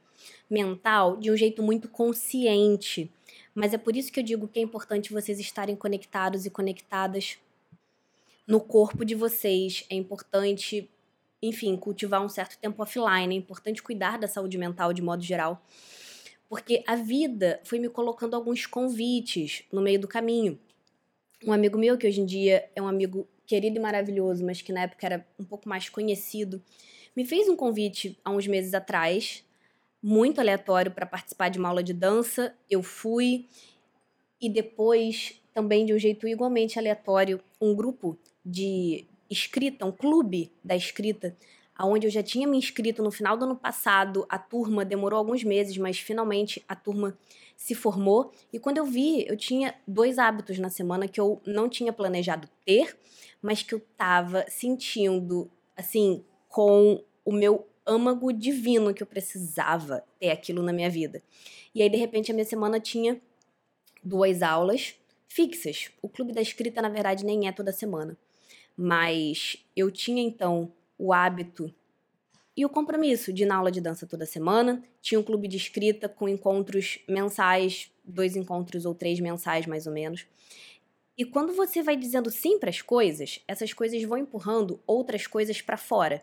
[0.50, 3.12] mental de um jeito muito consciente.
[3.54, 7.38] Mas é por isso que eu digo que é importante vocês estarem conectados e conectadas
[8.48, 9.86] no corpo de vocês.
[9.90, 10.90] É importante,
[11.42, 13.36] enfim, cultivar um certo tempo offline.
[13.36, 15.64] É importante cuidar da saúde mental de modo geral.
[16.48, 20.60] Porque a vida foi me colocando alguns convites no meio do caminho.
[21.46, 24.72] Um amigo meu, que hoje em dia é um amigo querido e maravilhoso, mas que
[24.72, 26.62] na época era um pouco mais conhecido,
[27.16, 29.44] me fez um convite há uns meses atrás
[30.02, 32.54] muito aleatório para participar de uma aula de dança.
[32.70, 33.48] Eu fui
[34.40, 40.76] e depois também de um jeito igualmente aleatório, um grupo de escrita, um clube da
[40.76, 41.36] escrita,
[41.76, 44.26] aonde eu já tinha me inscrito no final do ano passado.
[44.30, 47.18] A turma demorou alguns meses, mas finalmente a turma
[47.58, 48.32] se formou.
[48.54, 52.48] E quando eu vi, eu tinha dois hábitos na semana que eu não tinha planejado
[52.64, 52.98] ter,
[53.42, 60.32] mas que eu tava sentindo assim com o meu âmago divino que eu precisava ter
[60.32, 61.22] aquilo na minha vida.
[61.74, 63.22] E aí, de repente, a minha semana tinha
[64.04, 64.96] duas aulas
[65.28, 65.92] fixas.
[66.02, 68.18] O clube da escrita, na verdade, nem é toda semana.
[68.78, 71.74] Mas eu tinha então o hábito
[72.56, 74.84] e o compromisso de ir na aula de dança toda semana.
[75.02, 79.94] Tinha um clube de escrita com encontros mensais, dois encontros ou três mensais mais ou
[79.94, 80.26] menos.
[81.18, 85.62] E quando você vai dizendo sim para as coisas, essas coisas vão empurrando outras coisas
[85.62, 86.22] para fora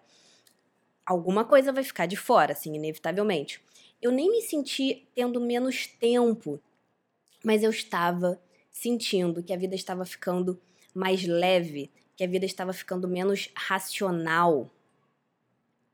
[1.06, 3.60] alguma coisa vai ficar de fora, assim, inevitavelmente.
[4.00, 6.60] Eu nem me senti tendo menos tempo,
[7.44, 10.60] mas eu estava sentindo que a vida estava ficando
[10.94, 11.90] mais leve,
[12.22, 14.70] que a vida estava ficando menos racional.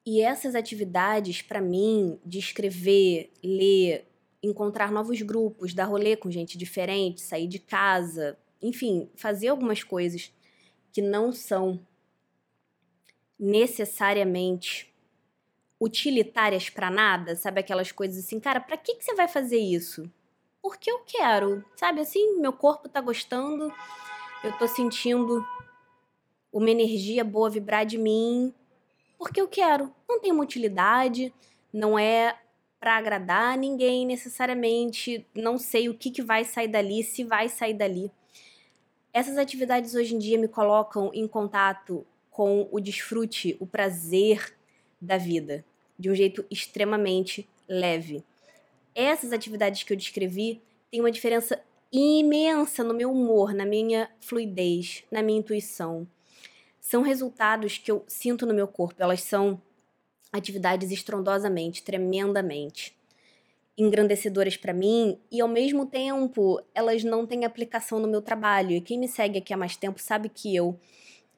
[0.04, 4.06] E essas atividades, para mim, de escrever, ler,
[4.42, 10.30] encontrar novos grupos, dar rolê com gente diferente, sair de casa, enfim, fazer algumas coisas
[10.92, 11.80] que não são
[13.38, 14.94] necessariamente
[15.80, 20.12] utilitárias para nada, sabe aquelas coisas assim, cara, para que que você vai fazer isso?
[20.60, 23.72] Porque eu quero, sabe assim, meu corpo tá gostando,
[24.44, 25.42] eu tô sentindo
[26.58, 28.52] uma energia boa vibrar de mim,
[29.16, 29.94] porque eu quero.
[30.08, 31.32] Não tem uma utilidade,
[31.72, 32.36] não é
[32.80, 37.74] para agradar ninguém necessariamente, não sei o que, que vai sair dali, se vai sair
[37.74, 38.10] dali.
[39.12, 44.54] Essas atividades hoje em dia me colocam em contato com o desfrute, o prazer
[45.00, 45.64] da vida,
[45.98, 48.22] de um jeito extremamente leve.
[48.94, 51.60] Essas atividades que eu descrevi têm uma diferença
[51.92, 56.06] imensa no meu humor, na minha fluidez, na minha intuição.
[56.88, 59.60] São resultados que eu sinto no meu corpo, elas são
[60.32, 62.96] atividades estrondosamente, tremendamente
[63.76, 68.70] engrandecedoras para mim e ao mesmo tempo elas não têm aplicação no meu trabalho.
[68.70, 70.80] E quem me segue aqui há mais tempo sabe que eu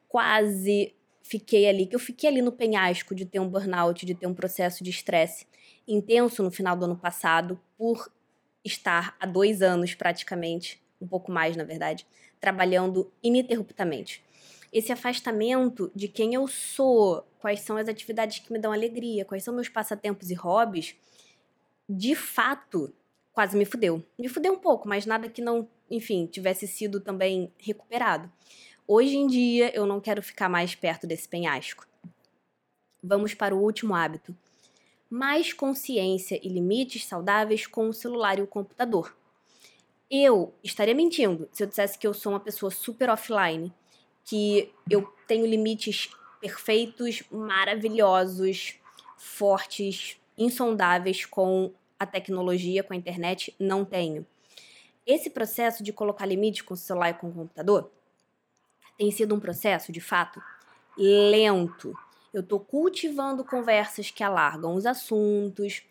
[0.07, 4.27] quase fiquei ali, que eu fiquei ali no penhasco de ter um burnout, de ter
[4.27, 5.45] um processo de estresse
[5.85, 8.09] intenso no final do ano passado, por
[8.63, 12.07] estar há dois anos praticamente, um pouco mais na verdade,
[12.39, 14.23] trabalhando ininterruptamente.
[14.71, 19.43] Esse afastamento de quem eu sou, quais são as atividades que me dão alegria, quais
[19.43, 20.95] são meus passatempos e hobbies,
[21.89, 22.93] de fato,
[23.33, 24.01] quase me fudeu.
[24.17, 28.31] Me fudeu um pouco, mas nada que não, enfim, tivesse sido também recuperado.
[28.87, 31.85] Hoje em dia, eu não quero ficar mais perto desse penhasco.
[33.03, 34.35] Vamos para o último hábito.
[35.09, 39.15] Mais consciência e limites saudáveis com o celular e o computador.
[40.09, 43.73] Eu estaria mentindo se eu dissesse que eu sou uma pessoa super offline,
[44.25, 48.75] que eu tenho limites perfeitos, maravilhosos,
[49.17, 53.55] fortes, insondáveis com a tecnologia, com a internet.
[53.59, 54.25] Não tenho.
[55.05, 57.91] Esse processo de colocar limites com o celular e com o computador
[58.97, 60.41] tem sido um processo, de fato,
[60.97, 61.93] lento.
[62.33, 65.83] Eu estou cultivando conversas que alargam os assuntos.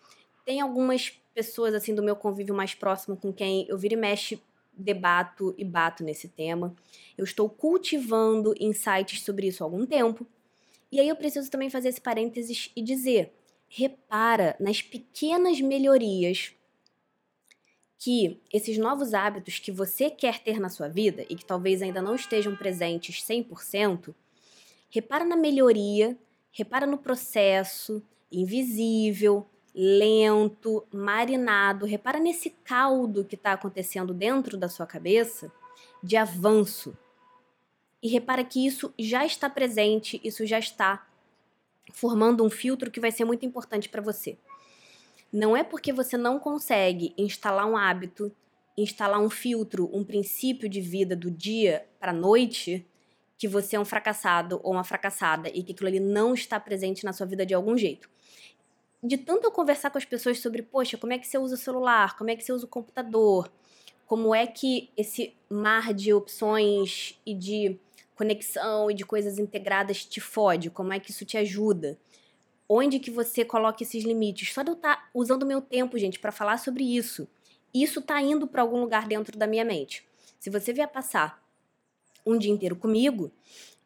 [0.44, 4.40] Tem algumas pessoas assim do meu convívio mais próximo com quem eu viro e mexe
[4.72, 6.74] debato e bato nesse tema.
[7.16, 10.26] Eu estou cultivando insights sobre isso há algum tempo.
[10.90, 13.32] E aí eu preciso também fazer esse parênteses e dizer:
[13.68, 16.52] repara nas pequenas melhorias
[17.98, 22.00] que esses novos hábitos que você quer ter na sua vida e que talvez ainda
[22.00, 24.14] não estejam presentes 100%,
[24.88, 26.18] repara na melhoria,
[26.50, 28.02] repara no processo
[28.32, 35.52] invisível, lento, marinado, repara nesse caldo que está acontecendo dentro da sua cabeça
[36.02, 36.96] de avanço.
[38.02, 41.06] E repara que isso já está presente, isso já está
[41.92, 44.38] formando um filtro que vai ser muito importante para você.
[45.32, 48.32] Não é porque você não consegue instalar um hábito,
[48.76, 52.86] instalar um filtro, um princípio de vida do dia para a noite,
[53.38, 57.04] que você é um fracassado ou uma fracassada e que aquilo ali não está presente
[57.04, 58.08] na sua vida de algum jeito.
[59.02, 61.58] De tanto eu conversar com as pessoas sobre, poxa, como é que você usa o
[61.58, 63.50] celular, como é que você usa o computador,
[64.06, 67.78] como é que esse mar de opções e de
[68.14, 71.98] conexão e de coisas integradas te fode, como é que isso te ajuda?
[72.68, 74.52] Onde que você coloca esses limites.
[74.52, 77.26] Só de eu estar tá usando meu tempo, gente, para falar sobre isso,
[77.72, 80.06] isso tá indo para algum lugar dentro da minha mente.
[80.38, 81.42] Se você vier passar
[82.26, 83.32] um dia inteiro comigo,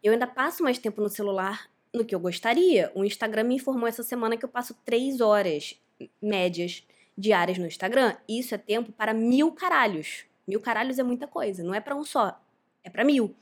[0.02, 2.90] eu ainda passo mais tempo no celular no que eu gostaria.
[2.94, 5.80] O Instagram me informou essa semana que eu passo três horas
[6.20, 6.84] médias
[7.16, 8.16] diárias no Instagram.
[8.28, 10.24] Isso é tempo para mil caralhos.
[10.46, 12.38] Mil caralhos é muita coisa, não é para um só,
[12.82, 13.34] é para mil.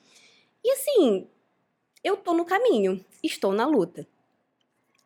[0.62, 1.26] E assim,
[2.04, 4.06] eu tô no caminho, estou na luta.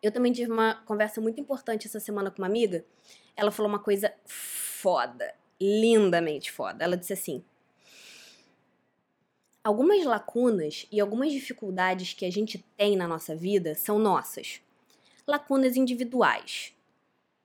[0.03, 2.85] Eu também tive uma conversa muito importante essa semana com uma amiga.
[3.35, 6.85] Ela falou uma coisa foda, lindamente foda.
[6.85, 7.43] Ela disse assim:
[9.67, 14.61] Algumas lacunas e algumas dificuldades que a gente tem na nossa vida são nossas.
[15.27, 16.73] Lacunas individuais,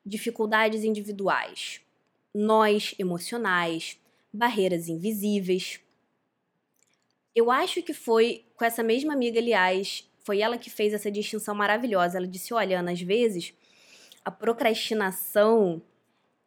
[0.06, 1.82] dificuldades individuais,
[2.32, 4.00] nós emocionais,
[4.32, 5.80] barreiras invisíveis.
[7.34, 11.56] Eu acho que foi com essa mesma amiga, aliás, foi ela que fez essa distinção
[11.56, 12.20] maravilhosa.
[12.20, 13.52] Ela disse: olha, Ana, às vezes
[14.24, 15.82] a procrastinação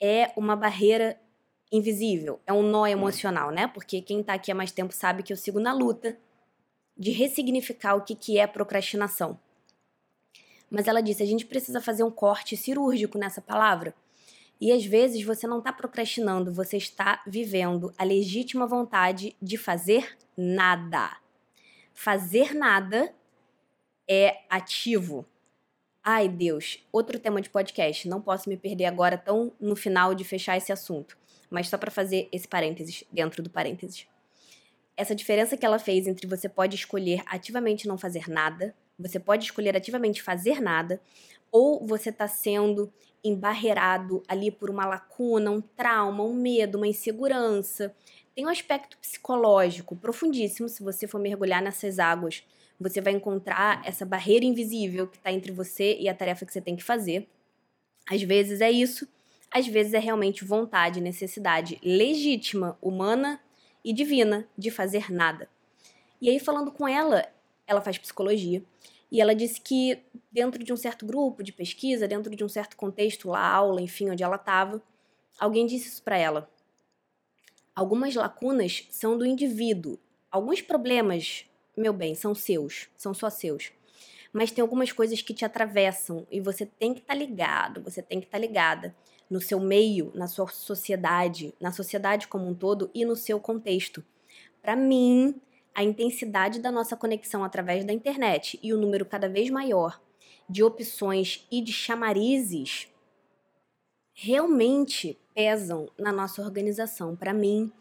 [0.01, 1.21] é uma barreira
[1.77, 3.67] invisível, é um nó emocional, né?
[3.67, 6.17] Porque quem tá aqui há mais tempo sabe que eu sigo na luta
[6.97, 9.39] de ressignificar o que, que é procrastinação.
[10.71, 13.93] Mas ela disse: a gente precisa fazer um corte cirúrgico nessa palavra.
[14.61, 20.17] E às vezes você não está procrastinando, você está vivendo a legítima vontade de fazer
[20.37, 21.17] nada.
[21.93, 23.13] Fazer nada
[24.09, 25.27] é ativo.
[26.05, 28.09] Ai, Deus, outro tema de podcast.
[28.09, 31.19] Não posso me perder agora tão no final de fechar esse assunto.
[31.51, 34.07] Mas só para fazer esse parênteses dentro do parênteses.
[34.97, 39.45] Essa diferença que ela fez entre você pode escolher ativamente não fazer nada, você pode
[39.45, 41.01] escolher ativamente fazer nada,
[41.51, 42.93] ou você está sendo
[43.25, 47.95] embarreado ali por uma lacuna, um trauma, um medo, uma insegurança.
[48.35, 52.45] Tem um aspecto psicológico profundíssimo se você for mergulhar nessas águas
[52.79, 56.61] você vai encontrar essa barreira invisível que está entre você e a tarefa que você
[56.61, 57.29] tem que fazer.
[58.09, 59.09] Às vezes é isso,
[59.51, 63.41] às vezes é realmente vontade, necessidade legítima, humana
[63.85, 65.49] e divina de fazer nada.
[66.21, 67.27] E aí, falando com ela,
[67.67, 68.63] ela faz psicologia,
[69.11, 72.77] e ela disse que dentro de um certo grupo de pesquisa, dentro de um certo
[72.77, 74.83] contexto, lá, aula, enfim, onde ela estava,
[75.39, 76.51] alguém disse isso para ela.
[77.77, 79.99] Algumas lacunas são do indivíduo.
[80.31, 83.73] Alguns problemas meu bem, são seus, são só seus.
[84.33, 88.03] Mas tem algumas coisas que te atravessam e você tem que estar tá ligado, você
[88.03, 88.95] tem que estar tá ligada
[89.31, 94.05] no seu meio, na sua sociedade, na sociedade como um todo e no seu contexto.
[94.63, 95.41] Para mim,
[95.75, 100.01] a intensidade da nossa conexão através da internet e o número cada vez maior
[100.49, 102.89] de opções e de chamarizes
[104.13, 107.17] realmente pesam na nossa organização.
[107.17, 107.73] Para mim,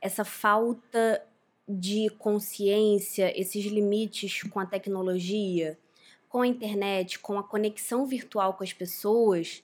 [0.00, 1.22] essa falta
[1.68, 5.78] de consciência, esses limites com a tecnologia,
[6.28, 9.62] com a internet, com a conexão virtual com as pessoas,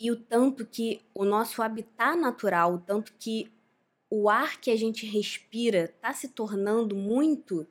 [0.00, 3.50] e o tanto que o nosso habitat natural, o tanto que
[4.10, 7.66] o ar que a gente respira está se tornando muito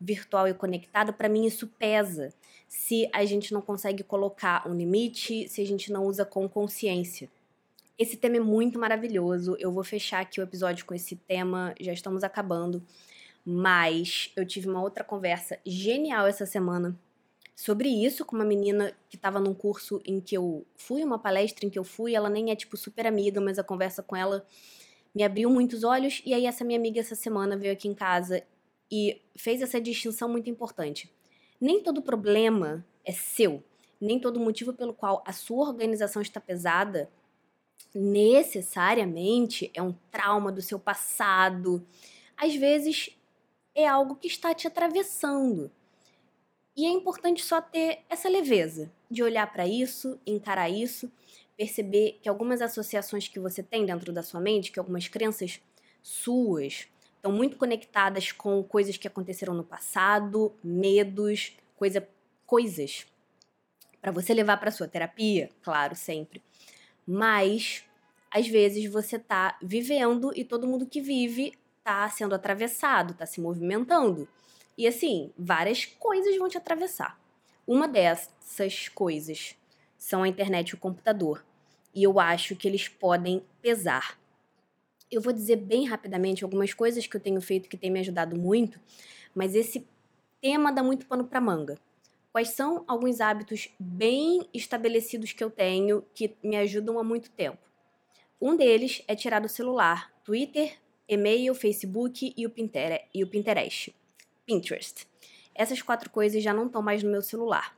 [0.00, 2.32] virtual e conectado, para mim isso pesa.
[2.68, 7.28] Se a gente não consegue colocar um limite, se a gente não usa com consciência.
[7.98, 9.56] Esse tema é muito maravilhoso.
[9.58, 12.82] Eu vou fechar aqui o episódio com esse tema, já estamos acabando.
[13.44, 16.98] Mas eu tive uma outra conversa genial essa semana
[17.60, 21.66] sobre isso com uma menina que estava num curso em que eu fui, uma palestra
[21.66, 22.14] em que eu fui.
[22.14, 24.46] Ela nem é tipo super amiga, mas a conversa com ela
[25.14, 26.22] me abriu muitos olhos.
[26.24, 28.42] E aí, essa minha amiga essa semana veio aqui em casa
[28.90, 31.12] e fez essa distinção muito importante.
[31.60, 33.62] Nem todo problema é seu,
[34.00, 37.10] nem todo motivo pelo qual a sua organização está pesada
[37.94, 41.86] necessariamente é um trauma do seu passado.
[42.38, 43.10] Às vezes
[43.74, 45.70] é algo que está te atravessando.
[46.76, 51.10] E é importante só ter essa leveza de olhar para isso, encarar isso,
[51.56, 55.60] perceber que algumas associações que você tem dentro da sua mente, que algumas crenças
[56.02, 62.08] suas estão muito conectadas com coisas que aconteceram no passado, medos, coisa,
[62.46, 63.06] coisas
[64.00, 66.42] para você levar para sua terapia, claro, sempre.
[67.06, 67.84] Mas
[68.30, 71.52] às vezes você tá vivendo e todo mundo que vive
[71.84, 74.28] tá sendo atravessado, tá se movimentando.
[74.80, 77.20] E assim, várias coisas vão te atravessar.
[77.66, 79.54] Uma dessas coisas
[79.98, 81.44] são a internet e o computador.
[81.94, 84.18] E eu acho que eles podem pesar.
[85.10, 88.38] Eu vou dizer bem rapidamente algumas coisas que eu tenho feito que tem me ajudado
[88.38, 88.80] muito,
[89.34, 89.86] mas esse
[90.40, 91.78] tema dá muito pano para manga.
[92.32, 97.58] Quais são alguns hábitos bem estabelecidos que eu tenho que me ajudam há muito tempo?
[98.40, 102.50] Um deles é tirar do celular Twitter, e-mail, Facebook e o
[103.28, 103.94] Pinterest.
[104.50, 105.06] Pinterest.
[105.54, 107.76] Essas quatro coisas já não estão mais no meu celular.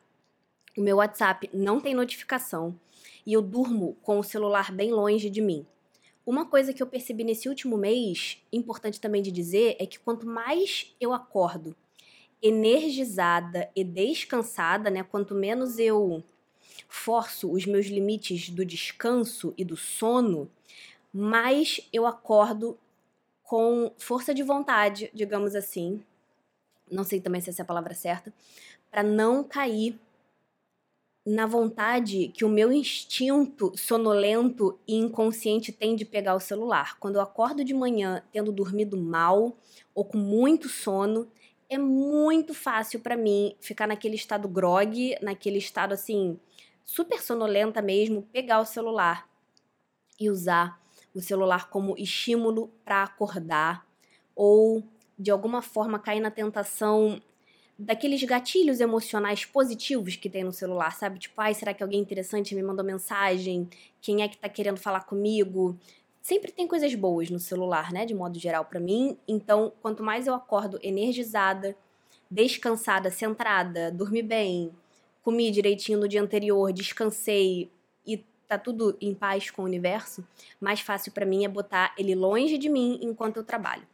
[0.75, 2.75] O meu WhatsApp não tem notificação
[3.27, 5.66] e eu durmo com o celular bem longe de mim.
[6.25, 10.25] Uma coisa que eu percebi nesse último mês, importante também de dizer, é que quanto
[10.25, 11.77] mais eu acordo
[12.41, 15.03] energizada e descansada, né?
[15.03, 16.25] Quanto menos eu
[16.89, 20.51] forço os meus limites do descanso e do sono,
[21.12, 22.79] mais eu acordo
[23.43, 26.03] com força de vontade, digamos assim.
[26.91, 28.33] Não sei também se essa é a palavra certa,
[28.91, 29.99] para não cair
[31.24, 36.99] na vontade que o meu instinto sonolento e inconsciente tem de pegar o celular.
[36.99, 39.57] Quando eu acordo de manhã tendo dormido mal
[39.95, 41.28] ou com muito sono,
[41.70, 46.39] é muito fácil para mim ficar naquele estado grog, naquele estado assim,
[46.85, 49.28] super sonolenta mesmo, pegar o celular
[50.18, 50.80] e usar
[51.14, 53.87] o celular como estímulo para acordar
[54.35, 54.83] ou
[55.23, 57.20] de alguma forma cair na tentação
[57.79, 61.18] daqueles gatilhos emocionais positivos que tem no celular, sabe?
[61.18, 63.68] Tipo, ai, será que alguém interessante me mandou mensagem?
[64.01, 65.79] Quem é que tá querendo falar comigo?
[66.23, 69.18] sempre tem coisas boas no celular, né, de modo geral para mim.
[69.27, 71.77] Então, quanto mais eu acordo energizada,
[72.31, 74.70] descansada, centrada, dormi bem,
[75.23, 77.70] comi direitinho no dia anterior, descansei
[78.07, 80.27] e tá tudo em paz com o universo,
[80.61, 83.87] mais fácil para mim é botar ele longe de mim enquanto eu trabalho.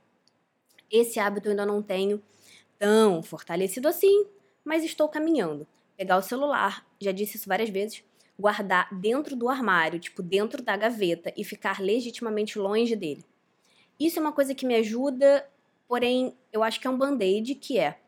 [0.90, 2.22] Esse hábito eu ainda não tenho
[2.78, 4.26] tão fortalecido assim,
[4.64, 5.66] mas estou caminhando.
[5.96, 8.04] Pegar o celular, já disse isso várias vezes,
[8.38, 13.24] guardar dentro do armário, tipo dentro da gaveta e ficar legitimamente longe dele.
[13.98, 15.48] Isso é uma coisa que me ajuda,
[15.88, 17.98] porém eu acho que é um band-aid que é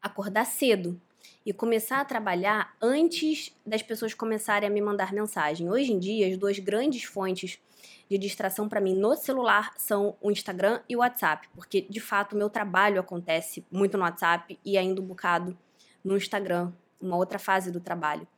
[0.00, 1.00] acordar cedo
[1.48, 5.70] e começar a trabalhar antes das pessoas começarem a me mandar mensagem.
[5.70, 7.58] Hoje em dia, as duas grandes fontes
[8.06, 12.34] de distração para mim no celular são o Instagram e o WhatsApp, porque de fato
[12.34, 15.56] o meu trabalho acontece muito no WhatsApp e ainda um bocado
[16.04, 16.70] no Instagram,
[17.00, 18.28] uma outra fase do trabalho.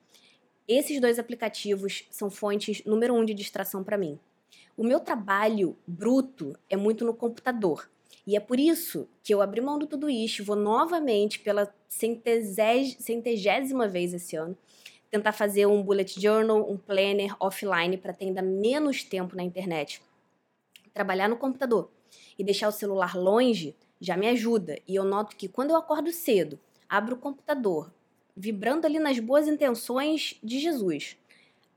[0.68, 4.20] Esses dois aplicativos são fontes número um de distração para mim.
[4.76, 7.90] O meu trabalho bruto é muito no computador.
[8.26, 13.88] E é por isso que eu abri mão de tudo isso, vou novamente pela centésima
[13.88, 14.56] vez esse ano
[15.10, 20.00] tentar fazer um bullet journal, um planner offline para ter ainda menos tempo na internet.
[20.94, 21.90] Trabalhar no computador
[22.38, 24.78] e deixar o celular longe já me ajuda.
[24.86, 26.58] E eu noto que quando eu acordo cedo,
[26.88, 27.92] abro o computador,
[28.36, 31.16] vibrando ali nas boas intenções de Jesus.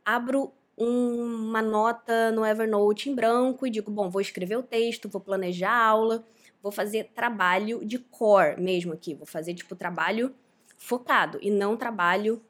[0.06, 5.22] Abro uma nota no Evernote em branco e digo: bom, vou escrever o texto, vou
[5.22, 6.26] planejar a aula,
[6.62, 10.34] vou fazer trabalho de core mesmo aqui, vou fazer tipo trabalho
[10.78, 12.42] focado e não trabalho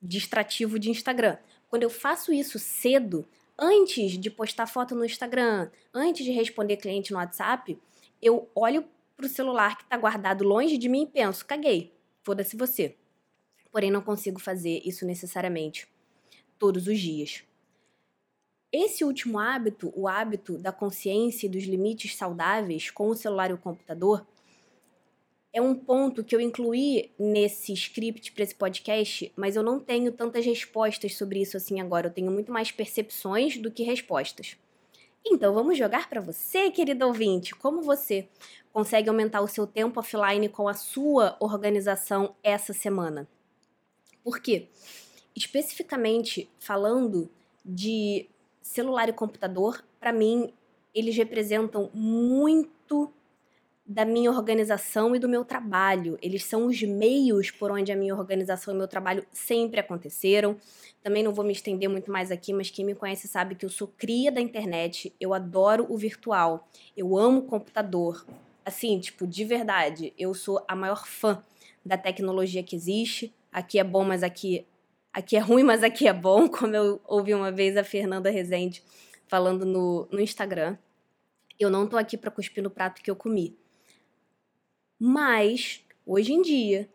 [0.00, 1.36] distrativo de Instagram.
[1.68, 3.26] Quando eu faço isso cedo,
[3.58, 7.78] antes de postar foto no Instagram, antes de responder cliente no WhatsApp,
[8.20, 8.84] eu olho
[9.16, 12.96] pro celular que está guardado longe de mim e penso: caguei, foda-se você
[13.72, 15.88] porém não consigo fazer isso necessariamente
[16.58, 17.42] todos os dias.
[18.72, 23.54] Esse último hábito, o hábito da consciência e dos limites saudáveis com o celular e
[23.54, 24.26] o computador,
[25.52, 30.10] é um ponto que eu incluí nesse script para esse podcast, mas eu não tenho
[30.10, 32.06] tantas respostas sobre isso assim agora.
[32.06, 34.56] Eu tenho muito mais percepções do que respostas.
[35.24, 38.26] Então vamos jogar para você, querido ouvinte, como você
[38.72, 43.28] consegue aumentar o seu tempo offline com a sua organização essa semana.
[44.24, 44.68] Por quê?
[45.36, 47.30] Especificamente falando
[47.64, 48.26] de
[48.62, 50.52] celular e computador, para mim,
[50.94, 53.12] eles representam muito
[53.84, 56.18] da minha organização e do meu trabalho.
[56.22, 60.56] Eles são os meios por onde a minha organização e meu trabalho sempre aconteceram.
[61.02, 63.70] Também não vou me estender muito mais aqui, mas quem me conhece sabe que eu
[63.70, 68.24] sou cria da internet, eu adoro o virtual, eu amo computador.
[68.64, 71.42] Assim, tipo, de verdade, eu sou a maior fã
[71.84, 74.64] da tecnologia que existe aqui é bom, mas aqui
[75.12, 78.82] aqui é ruim, mas aqui é bom, como eu ouvi uma vez a Fernanda Rezende
[79.26, 80.76] falando no, no Instagram.
[81.58, 83.56] Eu não tô aqui para cuspir no prato que eu comi.
[84.98, 86.88] Mas, hoje em dia,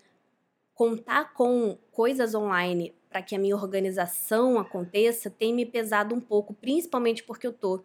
[0.73, 6.53] contar com coisas online para que a minha organização aconteça tem me pesado um pouco,
[6.53, 7.83] principalmente porque eu tô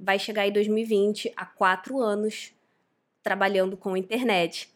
[0.00, 2.54] vai chegar em 2020 há quatro anos
[3.22, 4.72] trabalhando com internet.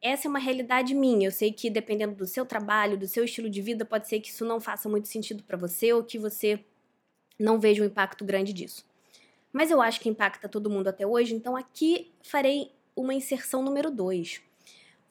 [0.00, 1.26] Essa é uma realidade minha.
[1.26, 4.30] Eu sei que dependendo do seu trabalho, do seu estilo de vida, pode ser que
[4.30, 6.64] isso não faça muito sentido para você ou que você
[7.38, 8.86] não veja um impacto grande disso.
[9.52, 13.90] Mas eu acho que impacta todo mundo até hoje, então aqui farei uma inserção número
[13.90, 14.40] 2.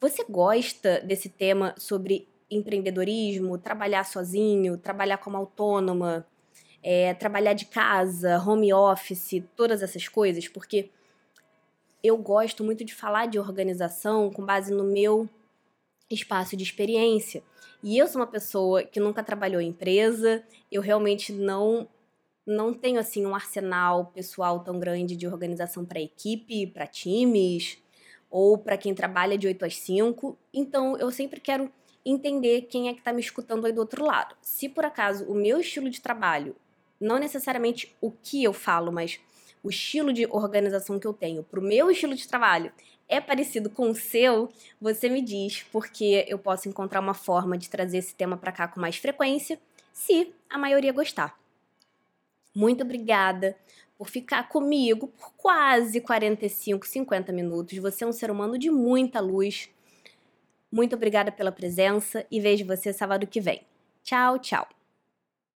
[0.00, 6.26] Você gosta desse tema sobre empreendedorismo, trabalhar sozinho, trabalhar como autônoma,
[6.82, 10.46] é, trabalhar de casa, home office, todas essas coisas?
[10.46, 10.90] Porque
[12.02, 15.28] eu gosto muito de falar de organização com base no meu
[16.10, 17.42] espaço de experiência.
[17.82, 21.88] E eu sou uma pessoa que nunca trabalhou em empresa, eu realmente não
[22.46, 27.76] não tenho assim um arsenal pessoal tão grande de organização para equipe, para times
[28.30, 30.36] ou para quem trabalha de 8 às 5.
[30.52, 31.70] Então eu sempre quero
[32.06, 34.34] entender quem é que está me escutando aí do outro lado.
[34.40, 36.56] Se por acaso o meu estilo de trabalho,
[36.98, 39.20] não necessariamente o que eu falo, mas
[39.62, 42.72] o estilo de organização que eu tenho para o meu estilo de trabalho
[43.08, 44.50] é parecido com o seu,
[44.80, 48.68] você me diz, porque eu posso encontrar uma forma de trazer esse tema para cá
[48.68, 49.58] com mais frequência,
[49.92, 51.38] se a maioria gostar.
[52.54, 53.56] Muito obrigada
[53.96, 57.78] por ficar comigo por quase 45, 50 minutos.
[57.78, 59.68] Você é um ser humano de muita luz.
[60.70, 63.62] Muito obrigada pela presença e vejo você sábado que vem.
[64.04, 64.77] Tchau, tchau.